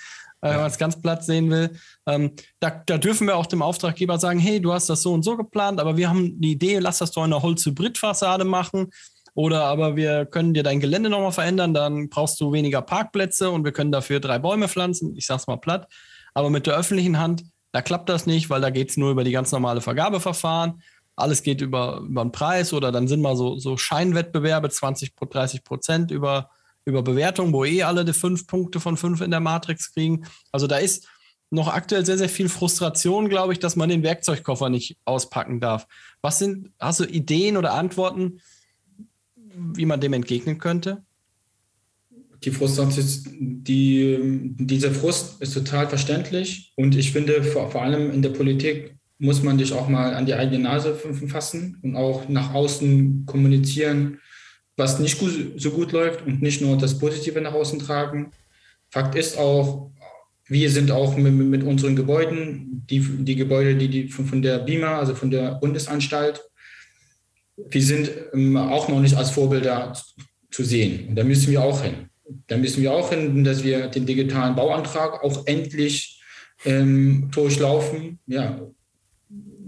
[0.42, 1.72] Äh, wenn man es ganz platt sehen will.
[2.06, 5.24] Ähm, da, da, dürfen wir auch dem Auftraggeber sagen, hey, du hast das so und
[5.24, 8.92] so geplant, aber wir haben die Idee, lass das doch in einer Holz-Hybrid-Fassade machen.
[9.38, 13.64] Oder aber wir können dir dein Gelände nochmal verändern, dann brauchst du weniger Parkplätze und
[13.64, 15.16] wir können dafür drei Bäume pflanzen.
[15.16, 15.88] Ich sag's mal platt.
[16.34, 19.24] Aber mit der öffentlichen Hand, da klappt das nicht, weil da geht es nur über
[19.24, 20.82] die ganz normale Vergabeverfahren.
[21.16, 25.64] Alles geht über, über einen Preis oder dann sind mal so, so Scheinwettbewerbe, 20, 30
[25.64, 26.50] Prozent über,
[26.86, 30.26] über Bewertung, wo eh alle die fünf Punkte von fünf in der Matrix kriegen.
[30.52, 31.08] Also da ist
[31.52, 35.86] noch aktuell sehr, sehr viel Frustration, glaube ich, dass man den Werkzeugkoffer nicht auspacken darf.
[36.24, 38.42] Was sind, hast du Ideen oder Antworten,
[39.58, 41.04] wie man dem entgegnen könnte?
[42.44, 43.04] Die Frustration,
[43.40, 48.96] die, dieser Frust ist total verständlich und ich finde, vor, vor allem in der Politik
[49.18, 50.96] muss man dich auch mal an die eigene Nase
[51.28, 54.20] fassen und auch nach außen kommunizieren,
[54.76, 58.32] was nicht gut, so gut läuft und nicht nur das Positive nach außen tragen.
[58.90, 59.92] Fakt ist auch,
[60.46, 64.60] wir sind auch mit, mit unseren Gebäuden, die, die Gebäude, die, die von, von der
[64.60, 66.47] BIMA, also von der Bundesanstalt,
[67.58, 69.94] wir sind ähm, auch noch nicht als Vorbilder
[70.52, 71.10] zu sehen.
[71.10, 72.10] Und da müssen wir auch hin.
[72.48, 76.22] Da müssen wir auch hin, dass wir den digitalen Bauantrag auch endlich
[76.66, 78.20] ähm, durchlaufen.
[78.28, 78.60] Ja,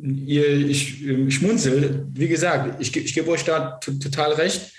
[0.02, 2.08] ihr, ich, ich ähm, schmunzel.
[2.14, 4.74] Wie gesagt, ich, ich gebe euch da total recht.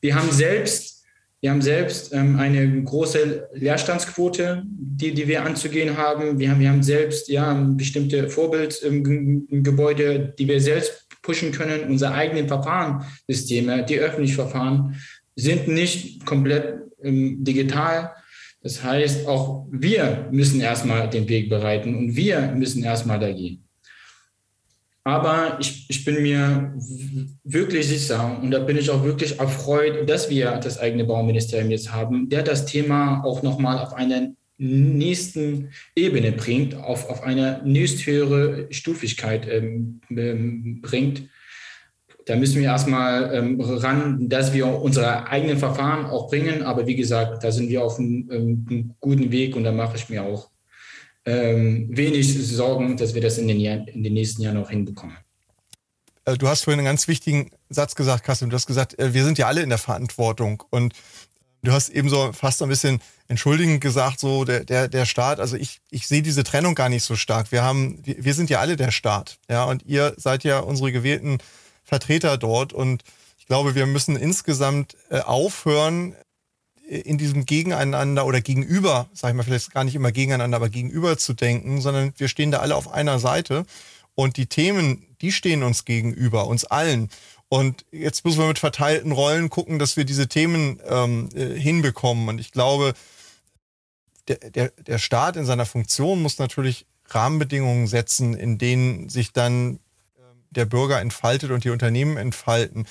[0.00, 1.04] Wir haben selbst,
[1.40, 6.38] wir haben selbst ähm, eine große Leerstandsquote, die, die wir anzugehen haben.
[6.38, 11.90] Wir haben, wir haben selbst ja, bestimmte Vorbildgebäude, ähm, die wir selbst pushen können.
[11.90, 14.96] Unsere eigenen Verfahrenssysteme, die öffentlichen Verfahren,
[15.36, 18.14] sind nicht komplett ähm, digital.
[18.62, 23.62] Das heißt, auch wir müssen erstmal den Weg bereiten und wir müssen erstmal da gehen.
[25.04, 26.74] Aber ich, ich bin mir
[27.44, 31.92] wirklich sicher und da bin ich auch wirklich erfreut, dass wir das eigene Bauministerium jetzt
[31.92, 38.66] haben, der das Thema auch nochmal auf eine nächsten Ebene bringt, auf, auf eine nächsthöhere
[38.70, 41.22] Stufigkeit ähm, ähm, bringt.
[42.26, 46.62] Da müssen wir erstmal ähm, ran, dass wir unsere eigenen Verfahren auch bringen.
[46.62, 49.96] Aber wie gesagt, da sind wir auf einem, ähm, einem guten Weg und da mache
[49.96, 50.50] ich mir auch
[51.24, 55.16] ähm, wenig Sorgen, dass wir das in den, in den nächsten Jahren auch hinbekommen.
[56.24, 58.50] Äh, du hast vorhin einen ganz wichtigen Satz gesagt, Kassim.
[58.50, 60.62] Du hast gesagt, äh, wir sind ja alle in der Verantwortung.
[60.70, 60.94] Und
[61.62, 65.56] du hast eben so fast ein bisschen entschuldigend gesagt, so der, der, der Staat, also
[65.56, 67.52] ich, ich sehe diese Trennung gar nicht so stark.
[67.52, 71.38] Wir haben, wir, sind ja alle der Staat, ja, und ihr seid ja unsere gewählten
[71.84, 73.02] Vertreter dort und
[73.38, 76.14] ich glaube, wir müssen insgesamt äh, aufhören,
[76.88, 81.18] in diesem Gegeneinander oder gegenüber, sag ich mal, vielleicht gar nicht immer gegeneinander, aber gegenüber
[81.18, 83.66] zu denken, sondern wir stehen da alle auf einer Seite
[84.14, 87.10] und die Themen, die stehen uns gegenüber, uns allen.
[87.50, 92.28] Und jetzt müssen wir mit verteilten Rollen gucken, dass wir diese Themen ähm, äh, hinbekommen.
[92.28, 92.94] Und ich glaube,
[94.28, 99.80] der, der, der Staat in seiner Funktion muss natürlich Rahmenbedingungen setzen, in denen sich dann
[100.18, 102.86] ähm, der Bürger entfaltet und die Unternehmen entfalten.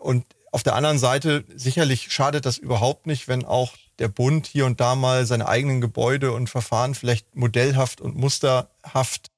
[0.00, 4.64] Und auf der anderen Seite, sicherlich schadet das überhaupt nicht, wenn auch der Bund hier
[4.64, 9.30] und da mal seine eigenen Gebäude und Verfahren vielleicht modellhaft und musterhaft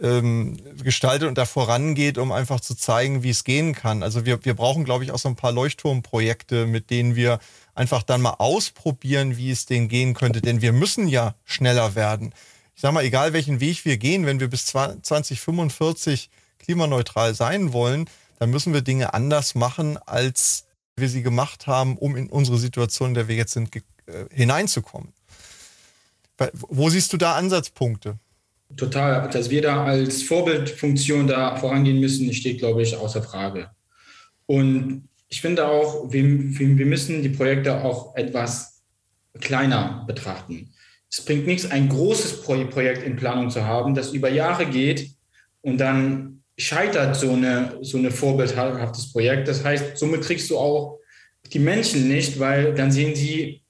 [0.00, 4.02] ähm, gestaltet und da vorangeht, um einfach zu zeigen, wie es gehen kann.
[4.02, 7.40] Also wir, wir brauchen, glaube ich, auch so ein paar Leuchtturmprojekte, mit denen wir
[7.78, 10.40] einfach dann mal ausprobieren, wie es denen gehen könnte.
[10.40, 12.34] Denn wir müssen ja schneller werden.
[12.74, 18.10] Ich sage mal, egal welchen Weg wir gehen, wenn wir bis 2045 klimaneutral sein wollen,
[18.38, 20.64] dann müssen wir Dinge anders machen, als
[20.96, 23.80] wir sie gemacht haben, um in unsere Situation, in der wir jetzt sind, äh,
[24.30, 25.12] hineinzukommen.
[26.52, 28.18] Wo siehst du da Ansatzpunkte?
[28.76, 33.70] total, dass wir da als Vorbildfunktion da vorangehen müssen, steht, glaube ich, außer Frage.
[34.46, 38.82] Und ich finde auch, wir, wir müssen die Projekte auch etwas
[39.40, 40.72] kleiner betrachten.
[41.10, 45.10] Es bringt nichts, ein großes Projekt in Planung zu haben, das über Jahre geht
[45.62, 49.48] und dann scheitert so eine so eine vorbildhaftes Projekt.
[49.48, 50.98] Das heißt, somit kriegst du auch
[51.52, 53.62] die Menschen nicht, weil dann sehen sie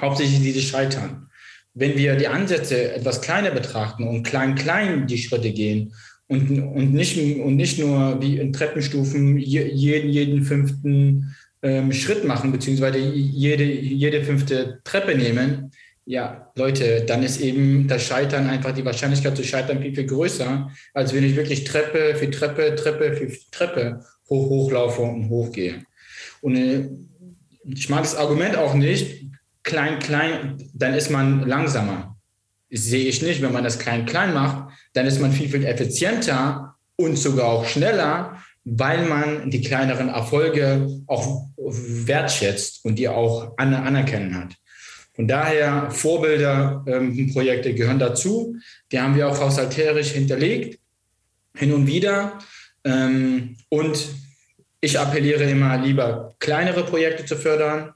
[0.00, 1.30] hauptsächlich diese Scheitern.
[1.72, 5.94] Wenn wir die Ansätze etwas kleiner betrachten und klein klein die Schritte gehen
[6.28, 12.52] und, und, nicht, und nicht nur wie in Treppenstufen jeden, jeden fünften ähm, Schritt machen,
[12.52, 15.70] beziehungsweise jede, jede fünfte Treppe nehmen,
[16.04, 20.70] ja, Leute, dann ist eben das Scheitern einfach die Wahrscheinlichkeit zu scheitern viel, viel größer,
[20.94, 25.82] als wenn ich wirklich Treppe für Treppe, Treppe für Treppe hoch, hochlaufe und hochgehe.
[26.40, 26.88] Und äh,
[27.64, 29.24] ich mag das Argument auch nicht,
[29.64, 32.15] klein, klein, dann ist man langsamer.
[32.70, 33.42] Sehe ich nicht.
[33.42, 37.66] Wenn man das klein, klein macht, dann ist man viel, viel effizienter und sogar auch
[37.66, 44.56] schneller, weil man die kleineren Erfolge auch wertschätzt und die auch anerkennen hat.
[45.14, 48.56] Von daher, Vorbilderprojekte ähm, gehören dazu.
[48.92, 50.78] Die haben wir auch haushalterisch hinterlegt,
[51.56, 52.38] hin und wieder.
[52.84, 54.08] Ähm, und
[54.80, 57.94] ich appelliere immer lieber, kleinere Projekte zu fördern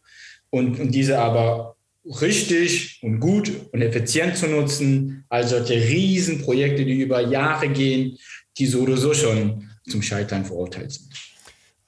[0.49, 7.01] und, und diese aber richtig und gut und effizient zu nutzen, als solche Riesenprojekte, die
[7.01, 8.19] über Jahre gehen,
[8.59, 11.11] die so oder so schon zum Scheitern verurteilt sind.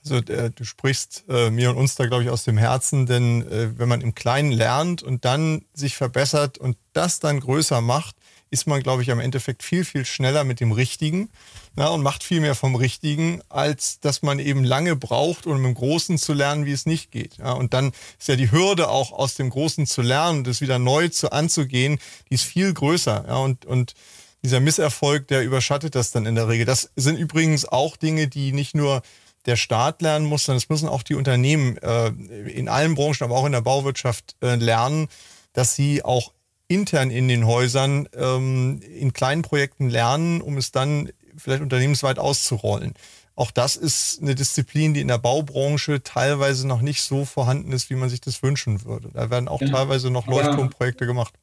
[0.04, 3.48] Also äh, du sprichst äh, mir und uns da, glaube ich, aus dem Herzen, denn
[3.48, 8.16] äh, wenn man im Kleinen lernt und dann sich verbessert und das dann größer macht,
[8.52, 11.30] ist man, glaube ich, am Endeffekt viel, viel schneller mit dem Richtigen
[11.74, 15.74] na, und macht viel mehr vom Richtigen, als dass man eben lange braucht, um im
[15.74, 17.38] Großen zu lernen, wie es nicht geht.
[17.38, 20.78] Ja, und dann ist ja die Hürde auch aus dem Großen zu lernen, das wieder
[20.78, 23.24] neu zu anzugehen, die ist viel größer.
[23.26, 23.94] Ja, und, und
[24.42, 26.66] dieser Misserfolg, der überschattet das dann in der Regel.
[26.66, 29.00] Das sind übrigens auch Dinge, die nicht nur
[29.46, 32.08] der Staat lernen muss, sondern es müssen auch die Unternehmen äh,
[32.50, 35.08] in allen Branchen, aber auch in der Bauwirtschaft äh, lernen,
[35.54, 36.32] dass sie auch
[36.74, 42.94] intern in den Häusern ähm, in kleinen Projekten lernen, um es dann vielleicht unternehmensweit auszurollen.
[43.34, 47.88] Auch das ist eine Disziplin, die in der Baubranche teilweise noch nicht so vorhanden ist,
[47.88, 49.10] wie man sich das wünschen würde.
[49.14, 49.68] Da werden auch ja.
[49.68, 51.34] teilweise noch Leuchtturmprojekte gemacht.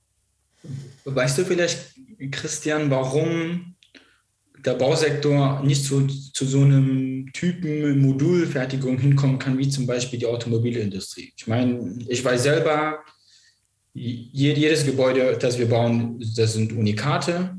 [1.05, 1.79] Weißt du vielleicht,
[2.31, 3.75] Christian, warum
[4.65, 10.25] der Bausektor nicht zu, zu so einem Typen Modulfertigung hinkommen kann, wie zum Beispiel die
[10.25, 11.33] Automobilindustrie.
[11.35, 12.99] Ich meine, ich weiß selber,
[13.99, 17.55] jedes Gebäude, das wir bauen, das sind Unikate.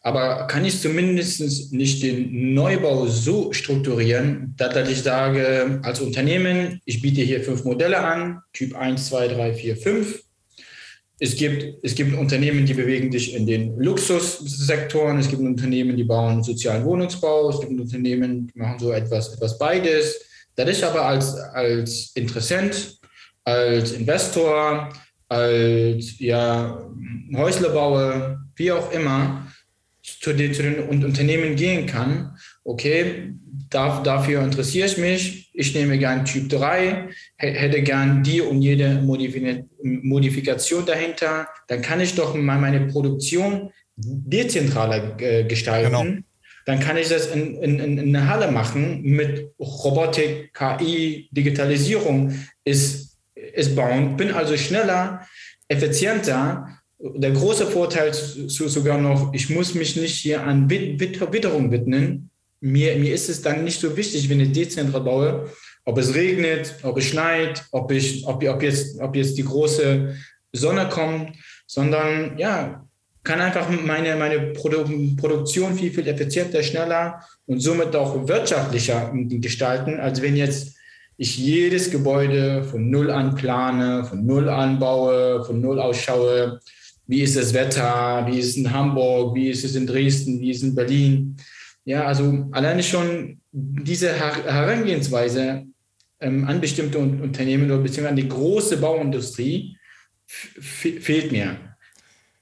[0.00, 7.02] Aber kann ich zumindest nicht den Neubau so strukturieren, dass ich sage, als Unternehmen, ich
[7.02, 10.22] biete hier fünf Modelle an, Typ 1, 2, 3, 4, 5
[11.20, 15.18] es gibt, es gibt Unternehmen, die bewegen sich in den Luxussektoren.
[15.18, 17.50] Es gibt Unternehmen, die bauen sozialen Wohnungsbau.
[17.50, 20.20] Es gibt Unternehmen, die machen so etwas, etwas beides.
[20.54, 22.98] Das ist aber als, als Interessent,
[23.42, 24.90] als Investor,
[25.28, 26.78] als ja,
[27.34, 29.46] Häuslebauer, wie auch immer,
[30.02, 32.36] zu den, zu den Unternehmen gehen kann.
[32.64, 33.34] Okay,
[33.70, 35.50] da, dafür interessiere ich mich.
[35.52, 41.48] Ich nehme gern Typ 3, hätte gern die und jede Modifikation dahinter.
[41.66, 45.90] Dann kann ich doch mal meine Produktion dezentraler äh, gestalten.
[45.90, 46.06] Genau.
[46.64, 53.07] Dann kann ich das in, in, in einer Halle machen mit Robotik, KI, Digitalisierung ist,
[53.54, 54.16] ist bauen.
[54.16, 55.26] Bin also schneller,
[55.68, 56.78] effizienter.
[56.98, 62.30] Der große Vorteil sogar noch, ich muss mich nicht hier an Witterung widmen,
[62.60, 65.50] mir, mir ist es dann nicht so wichtig, wenn ich dezentral baue,
[65.84, 70.16] ob es regnet, ob es schneit, ob, ich, ob, ob, jetzt, ob jetzt die große
[70.52, 72.84] Sonne kommt, sondern ja,
[73.22, 74.84] kann einfach meine, meine Produ
[75.16, 80.77] Produktion viel, viel effizienter, schneller und somit auch wirtschaftlicher gestalten, als wenn jetzt
[81.18, 86.60] ich jedes Gebäude von Null an plane, von Null an baue, von Null ausschaue.
[87.08, 88.24] Wie ist das Wetter?
[88.26, 89.34] Wie ist es in Hamburg?
[89.34, 90.40] Wie ist es in Dresden?
[90.40, 91.36] Wie ist es in Berlin?
[91.84, 95.64] Ja, also alleine schon diese Herangehensweise
[96.20, 99.76] ähm, an bestimmte Unternehmen oder beziehungsweise an die große Bauindustrie
[100.26, 101.56] fehlt mir.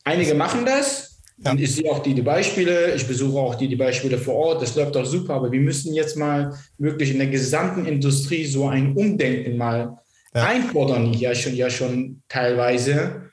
[0.05, 1.16] Einige machen das.
[1.39, 1.51] Ja.
[1.51, 4.62] Und ich sehe auch die, die Beispiele, ich besuche auch die, die Beispiele vor Ort,
[4.62, 8.68] das läuft auch super, aber wir müssen jetzt mal wirklich in der gesamten Industrie so
[8.68, 9.99] ein Umdenken mal
[10.34, 10.47] ja.
[10.47, 13.30] einfordern, ja schon, ja schon teilweise.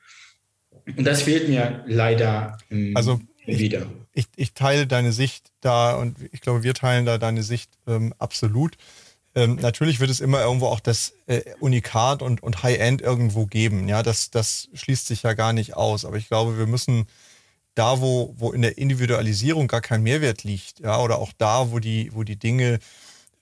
[0.97, 6.17] Und das fehlt mir leider ähm, also wieder ich, ich teile deine Sicht da und
[6.31, 8.77] ich glaube, wir teilen da deine Sicht ähm, absolut.
[9.35, 13.89] Ähm, natürlich wird es immer irgendwo auch das äh, Unikat und, und High-End irgendwo geben.
[13.89, 16.05] Ja, das, das schließt sich ja gar nicht aus.
[16.05, 17.07] Aber ich glaube, wir müssen
[17.75, 21.79] da, wo, wo in der Individualisierung gar kein Mehrwert liegt, ja, oder auch da, wo
[21.79, 22.79] die, wo die Dinge,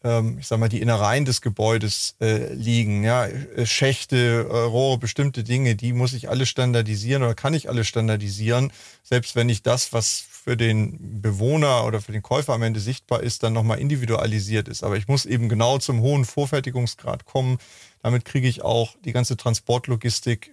[0.03, 4.97] ähm, ich sag mal, die Innereien des Gebäudes äh, liegen, ja, äh, Schächte, äh, Rohre,
[4.97, 8.71] bestimmte Dinge, die muss ich alle standardisieren oder kann ich alle standardisieren,
[9.03, 13.21] selbst wenn ich das, was für den Bewohner oder für den Käufer am Ende sichtbar
[13.21, 14.83] ist, dann nochmal individualisiert ist.
[14.83, 17.59] Aber ich muss eben genau zum hohen Vorfertigungsgrad kommen.
[18.01, 20.51] Damit kriege ich auch die ganze Transportlogistik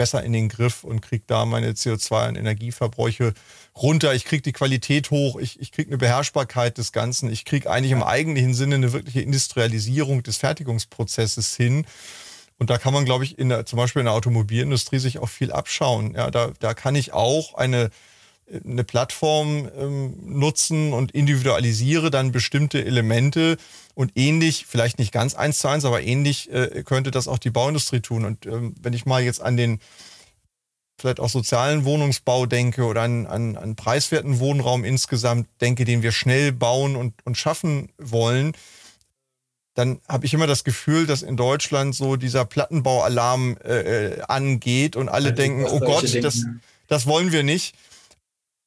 [0.00, 3.34] besser in den Griff und kriege da meine CO2- und Energieverbräuche
[3.76, 4.14] runter.
[4.14, 7.30] Ich kriege die Qualität hoch, ich, ich kriege eine Beherrschbarkeit des Ganzen.
[7.30, 11.84] Ich kriege eigentlich im eigentlichen Sinne eine wirkliche Industrialisierung des Fertigungsprozesses hin.
[12.58, 15.28] Und da kann man, glaube ich, in der, zum Beispiel in der Automobilindustrie sich auch
[15.28, 16.14] viel abschauen.
[16.14, 17.90] Ja, da, da kann ich auch eine,
[18.64, 23.56] eine Plattform ähm, nutzen und individualisiere dann bestimmte Elemente
[23.94, 27.50] und ähnlich, vielleicht nicht ganz eins zu eins, aber ähnlich äh, könnte das auch die
[27.50, 28.24] Bauindustrie tun.
[28.24, 29.80] Und ähm, wenn ich mal jetzt an den
[30.98, 36.12] vielleicht auch sozialen Wohnungsbau denke oder an, an, an preiswerten Wohnraum insgesamt denke, den wir
[36.12, 38.52] schnell bauen und, und schaffen wollen,
[39.74, 44.96] dann habe ich immer das Gefühl, dass in Deutschland so dieser Plattenbaualarm äh, äh angeht
[44.96, 46.44] und alle ja, denken, oh Gott, das,
[46.88, 47.74] das wollen wir nicht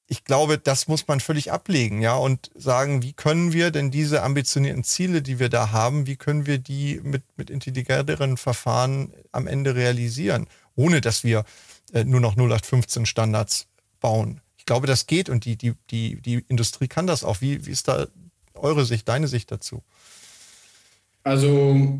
[0.08, 4.22] ich glaube, das muss man völlig ablegen, ja, und sagen, wie können wir denn diese
[4.22, 9.48] ambitionierten Ziele, die wir da haben, wie können wir die mit, mit intelligenteren Verfahren am
[9.48, 11.46] Ende realisieren, ohne dass wir
[11.94, 13.68] äh, nur noch 0815 Standards
[14.02, 14.42] bauen.
[14.58, 17.42] Ich glaube, das geht und die, die, die, die Industrie kann das auch.
[17.42, 18.08] Wie, wie ist da
[18.54, 19.84] eure Sicht, deine Sicht dazu?
[21.24, 22.00] Also,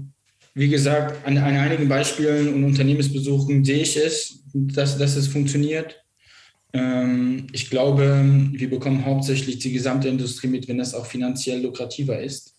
[0.54, 6.03] wie gesagt, an, an einigen Beispielen und Unternehmensbesuchen sehe ich es, dass, dass es funktioniert.
[6.74, 12.22] Ähm, ich glaube, wir bekommen hauptsächlich die gesamte Industrie mit, wenn das auch finanziell lukrativer
[12.22, 12.56] ist.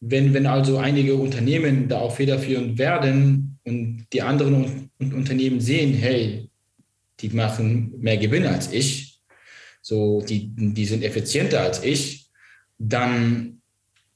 [0.00, 6.50] Wenn, wenn also einige Unternehmen da auch federführend werden und die anderen Unternehmen sehen, hey,
[7.20, 9.22] die machen mehr Gewinne als ich,
[9.80, 12.28] so die, die sind effizienter als ich,
[12.78, 13.62] dann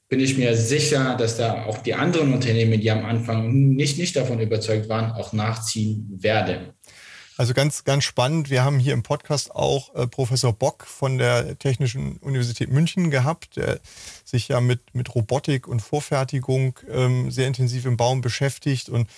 [0.07, 4.15] bin ich mir sicher, dass da auch die anderen Unternehmen, die am Anfang nicht, nicht
[4.15, 6.73] davon überzeugt waren, auch nachziehen werden.
[7.37, 8.49] Also ganz, ganz spannend.
[8.49, 13.55] Wir haben hier im Podcast auch äh, Professor Bock von der Technischen Universität München gehabt,
[13.55, 13.79] der
[14.25, 18.89] sich ja mit, mit Robotik und Vorfertigung ähm, sehr intensiv im Baum beschäftigt.
[18.89, 19.09] Und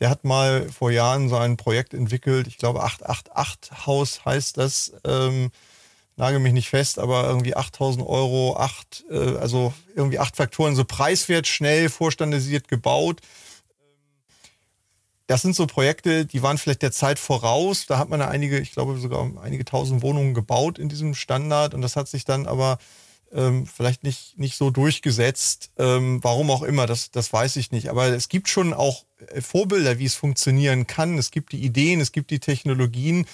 [0.00, 4.92] der hat mal vor Jahren so ein Projekt entwickelt, ich glaube 888-Haus heißt das.
[5.04, 5.52] Ähm,
[6.16, 10.84] nagel mich nicht fest, aber irgendwie 8000 Euro, acht, äh, also irgendwie acht Faktoren, so
[10.84, 13.20] preiswert, schnell, vorstandardisiert gebaut
[15.32, 17.86] das sind so Projekte, die waren vielleicht der Zeit voraus.
[17.86, 21.72] Da hat man ja einige, ich glaube sogar einige tausend Wohnungen gebaut in diesem Standard
[21.72, 22.76] und das hat sich dann aber
[23.32, 25.70] ähm, vielleicht nicht, nicht so durchgesetzt.
[25.78, 27.88] Ähm, warum auch immer, das, das weiß ich nicht.
[27.88, 31.16] Aber es gibt schon auch äh, Vorbilder, wie es funktionieren kann.
[31.16, 33.24] Es gibt die Ideen, es gibt die Technologien.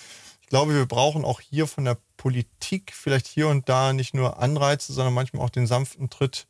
[0.41, 4.39] Ich glaube, wir brauchen auch hier von der Politik vielleicht hier und da nicht nur
[4.39, 6.47] Anreize, sondern manchmal auch den sanften Tritt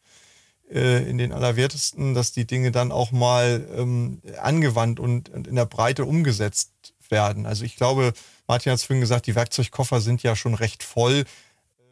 [0.71, 5.66] in den Allerwertesten, dass die Dinge dann auch mal ähm, angewandt und, und in der
[5.66, 6.71] Breite umgesetzt
[7.09, 7.47] werden.
[7.47, 8.12] Also ich glaube,
[8.47, 11.25] Martin hat es vorhin gesagt, die Werkzeugkoffer sind ja schon recht voll.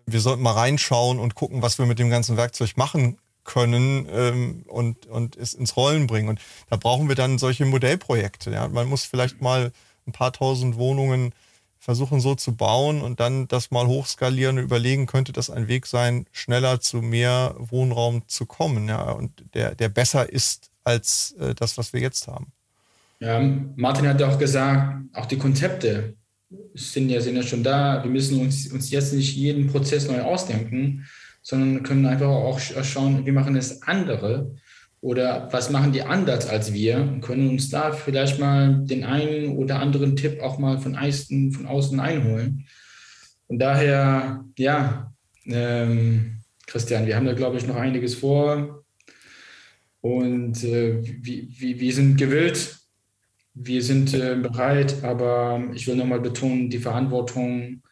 [0.06, 4.64] Wir sollten mal reinschauen und gucken, was wir mit dem ganzen Werkzeug machen können ähm,
[4.66, 6.28] und, und es ins Rollen bringen.
[6.28, 8.50] Und da brauchen wir dann solche Modellprojekte.
[8.50, 8.68] Ja.
[8.68, 9.72] Man muss vielleicht mal
[10.06, 11.32] ein paar tausend Wohnungen
[11.86, 15.86] versuchen so zu bauen und dann das mal hochskalieren und überlegen, könnte das ein Weg
[15.86, 21.54] sein, schneller zu mehr Wohnraum zu kommen, ja, und der, der besser ist als äh,
[21.54, 22.50] das, was wir jetzt haben.
[23.20, 23.40] Ja,
[23.76, 26.14] Martin hat auch gesagt, auch die Konzepte
[26.74, 28.02] sind ja, sind ja schon da.
[28.02, 31.06] Wir müssen uns, uns jetzt nicht jeden Prozess neu ausdenken,
[31.40, 34.56] sondern können einfach auch schauen, wie machen es andere
[35.00, 39.56] oder was machen die anders als wir und können uns da vielleicht mal den einen
[39.56, 42.66] oder anderen Tipp auch mal von, Eisten, von außen einholen.
[43.46, 45.12] Und daher, ja,
[45.44, 48.84] ähm, Christian, wir haben da, glaube ich, noch einiges vor.
[50.00, 52.78] Und äh, wir, wir, sind gewillt,
[53.54, 57.82] wir sind äh, bereit, aber ich will nochmal betonen, die Verantwortung,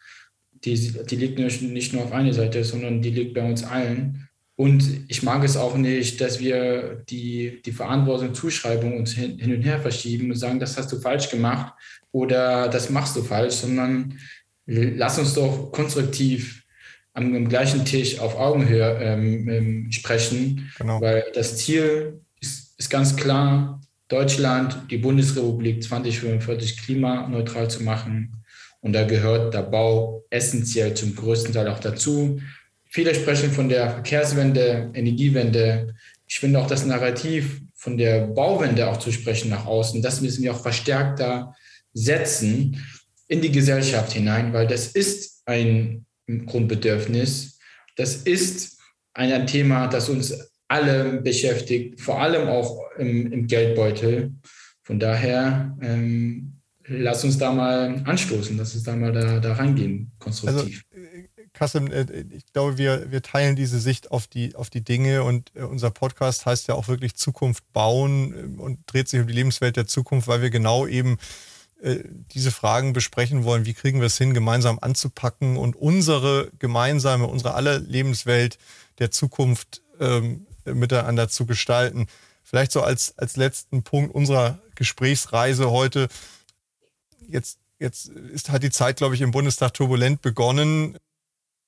[0.51, 4.27] die, die liegt nicht nur auf einer Seite, sondern die liegt bei uns allen.
[4.57, 9.53] Und ich mag es auch nicht, dass wir die, die Verantwortung, Zuschreibung uns hin, hin
[9.53, 11.73] und her verschieben und sagen, das hast du falsch gemacht
[12.11, 14.17] oder das machst du falsch, sondern
[14.65, 16.63] lass uns doch konstruktiv
[17.13, 21.01] am, am gleichen Tisch auf Augenhöhe ähm, ähm, sprechen, genau.
[21.01, 28.43] weil das Ziel ist, ist ganz klar, Deutschland, die Bundesrepublik 2045 klimaneutral zu machen.
[28.81, 32.39] Und da gehört der Bau essentiell zum größten Teil auch dazu.
[32.95, 35.93] Viele sprechen von der Verkehrswende, Energiewende.
[36.27, 40.01] Ich finde auch das Narrativ von der Bauwende auch zu sprechen nach außen.
[40.01, 41.53] Das müssen wir auch verstärkter
[41.91, 42.81] setzen.
[43.27, 46.05] in die Gesellschaft hinein, weil das ist ein
[46.45, 47.59] Grundbedürfnis.
[47.97, 48.77] Das ist
[49.13, 50.33] ein Thema, das uns
[50.69, 54.31] alle beschäftigt, vor allem auch im, im Geldbeutel.
[54.83, 60.11] Von daher ähm, lass uns da mal anstoßen, lass uns da mal da, da reingehen,
[60.17, 60.63] konstruktiv.
[60.63, 60.84] Also,
[61.55, 65.51] Kassim, äh, ich glaube, wir, wir teilen diese Sicht auf die, auf die Dinge und
[65.55, 69.33] äh, unser Podcast heißt ja auch wirklich Zukunft bauen ähm, und dreht sich um die
[69.33, 71.17] Lebenswelt der Zukunft, weil wir genau eben
[71.81, 72.03] äh,
[72.33, 73.65] diese Fragen besprechen wollen.
[73.65, 78.57] Wie kriegen wir es hin, gemeinsam anzupacken und unsere gemeinsame, unsere aller Lebenswelt
[78.99, 82.07] der Zukunft ähm, miteinander zu gestalten?
[82.43, 86.09] Vielleicht so als, als letzten Punkt unserer Gesprächsreise heute.
[87.27, 90.97] Jetzt, jetzt ist, hat die Zeit, glaube ich, im Bundestag turbulent begonnen.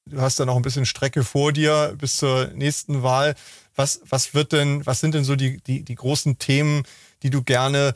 [0.09, 3.35] Du hast da noch ein bisschen Strecke vor dir bis zur nächsten Wahl.
[3.75, 6.83] Was, was wird denn, was sind denn so die, die, die großen Themen,
[7.23, 7.93] die du gerne,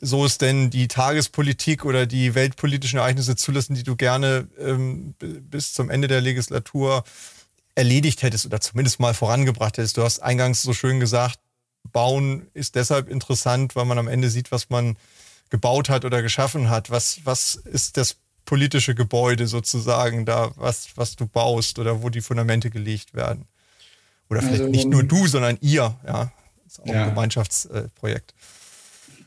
[0.00, 5.72] so ist denn die Tagespolitik oder die weltpolitischen Ereignisse zulassen, die du gerne ähm, bis
[5.72, 7.04] zum Ende der Legislatur
[7.74, 9.96] erledigt hättest oder zumindest mal vorangebracht hättest?
[9.96, 11.38] Du hast eingangs so schön gesagt,
[11.92, 14.96] Bauen ist deshalb interessant, weil man am Ende sieht, was man
[15.50, 16.90] gebaut hat oder geschaffen hat.
[16.90, 18.16] Was, was ist das
[18.48, 23.44] politische Gebäude sozusagen da, was, was du baust oder wo die Fundamente gelegt werden.
[24.30, 26.32] Oder vielleicht also, nicht nur du, sondern ihr, ja.
[26.64, 27.02] Das ist auch ja.
[27.02, 28.32] ein Gemeinschaftsprojekt.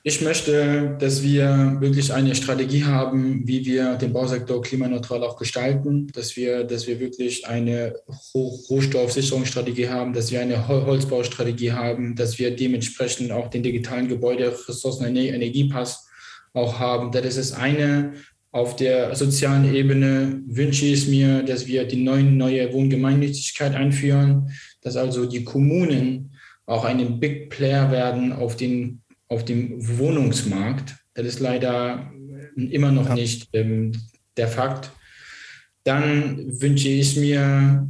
[0.01, 6.07] Ich möchte, dass wir wirklich eine Strategie haben, wie wir den Bausektor klimaneutral auch gestalten,
[6.13, 7.93] dass wir, dass wir wirklich eine
[8.33, 15.15] Rohstoffsicherungsstrategie haben, dass wir eine Holzbaustrategie haben, dass wir dementsprechend auch den digitalen Gebäude, Ressourcen,
[15.15, 16.07] Energiepass
[16.53, 17.11] auch haben.
[17.11, 18.13] Das ist eine
[18.51, 24.97] auf der sozialen Ebene wünsche ich mir, dass wir die neuen, neue Wohngemeinnützigkeit einführen, dass
[24.97, 26.35] also die Kommunen
[26.65, 30.95] auch ein Big Player werden auf, den, auf dem Wohnungsmarkt.
[31.13, 32.11] Das ist leider
[32.55, 33.15] immer noch ja.
[33.15, 33.93] nicht ähm,
[34.35, 34.91] der Fakt.
[35.83, 37.89] Dann wünsche ich mir,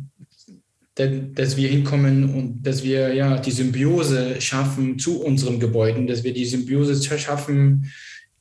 [0.96, 6.34] dass wir hinkommen und dass wir ja die Symbiose schaffen zu unseren Gebäuden, dass wir
[6.34, 7.92] die Symbiose schaffen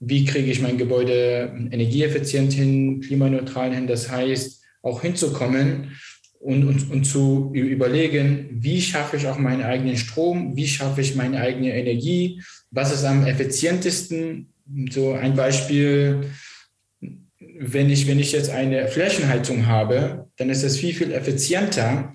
[0.00, 3.86] wie kriege ich mein Gebäude energieeffizient hin, klimaneutral hin.
[3.86, 5.92] Das heißt, auch hinzukommen
[6.40, 11.14] und, und, und zu überlegen, wie schaffe ich auch meinen eigenen Strom, wie schaffe ich
[11.14, 14.54] meine eigene Energie, was ist am effizientesten.
[14.90, 16.30] So ein Beispiel,
[17.58, 22.14] wenn ich, wenn ich jetzt eine Flächenheizung habe, dann ist es viel, viel effizienter,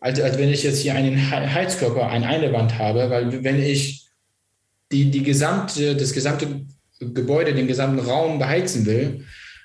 [0.00, 4.08] als, als wenn ich jetzt hier einen Heizkörper an eine Wand habe, weil wenn ich
[4.90, 6.66] die, die gesamte, das gesamte
[7.14, 9.24] Gebäude, den gesamten Raum beheizen will,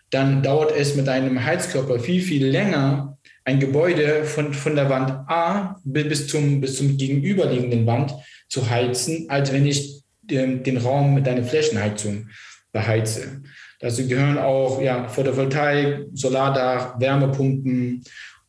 [0.10, 5.12] dann dauert es mit einem Heizkörper viel, viel länger, ein Gebäude von, von der Wand
[5.28, 8.14] A bis zum, bis zum gegenüberliegenden Wand
[8.50, 12.28] zu heizen, als wenn ich den, den Raum mit einer Flächenheizung
[12.72, 13.42] beheize.
[13.80, 18.04] Dazu gehören auch ja, Photovoltaik, Solardach, Wärmepumpen,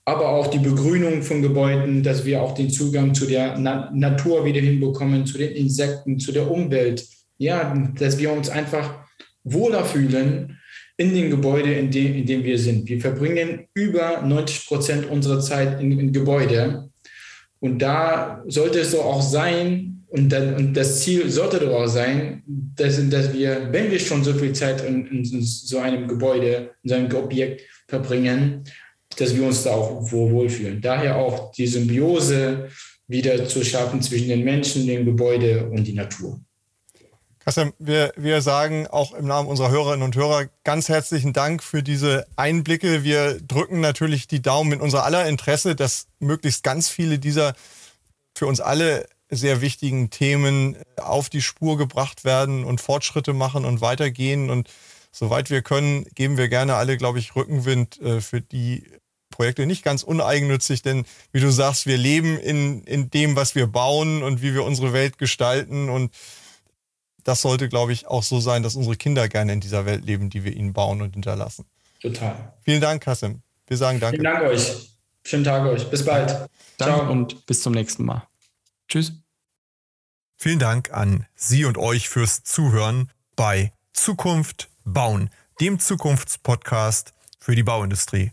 [0.04, 4.44] aber auch die Begrünung von Gebäuden, dass wir auch den Zugang zu der Na Natur
[4.44, 7.04] wieder hinbekommen, zu den Insekten, zu der Umwelt
[7.38, 9.06] ja, dass wir uns einfach
[9.44, 10.58] wohler fühlen
[10.96, 12.88] in dem Gebäude, in dem, in dem wir sind.
[12.88, 16.90] Wir verbringen über 90 Prozent unserer Zeit in, in Gebäude.
[17.60, 21.86] Und da sollte es so auch sein, und, dann, und das Ziel sollte doch auch
[21.86, 26.70] sein, dass, dass wir, wenn wir schon so viel Zeit in, in so einem Gebäude,
[26.82, 28.64] in so einem Objekt verbringen,
[29.16, 30.80] dass wir uns da auch wohlfühlen.
[30.80, 32.68] Daher auch die Symbiose
[33.06, 36.40] wieder zu schaffen zwischen den Menschen, dem Gebäude und die Natur.
[37.48, 41.82] Christian, wir, wir sagen auch im Namen unserer Hörerinnen und Hörer ganz herzlichen Dank für
[41.82, 43.04] diese Einblicke.
[43.04, 47.54] Wir drücken natürlich die Daumen in unser aller Interesse, dass möglichst ganz viele dieser
[48.36, 53.80] für uns alle sehr wichtigen Themen auf die Spur gebracht werden und Fortschritte machen und
[53.80, 54.50] weitergehen.
[54.50, 54.68] Und
[55.10, 58.84] soweit wir können, geben wir gerne alle, glaube ich, Rückenwind äh, für die
[59.30, 59.64] Projekte.
[59.64, 64.22] Nicht ganz uneigennützig, denn wie du sagst, wir leben in, in dem, was wir bauen
[64.22, 65.88] und wie wir unsere Welt gestalten.
[65.88, 66.10] Und
[67.28, 70.30] das sollte, glaube ich, auch so sein, dass unsere Kinder gerne in dieser Welt leben,
[70.30, 71.66] die wir ihnen bauen und hinterlassen.
[72.00, 72.54] Total.
[72.62, 73.42] Vielen Dank, Kassim.
[73.66, 74.16] Wir sagen danke.
[74.16, 74.88] Vielen Dank euch.
[75.24, 75.90] Schönen Tag euch.
[75.90, 76.30] Bis bald.
[76.78, 77.10] Dank Ciao.
[77.10, 78.26] und bis zum nächsten Mal.
[78.88, 79.12] Tschüss.
[80.36, 85.28] Vielen Dank an Sie und euch fürs Zuhören bei Zukunft bauen,
[85.60, 88.32] dem Zukunftspodcast für die Bauindustrie.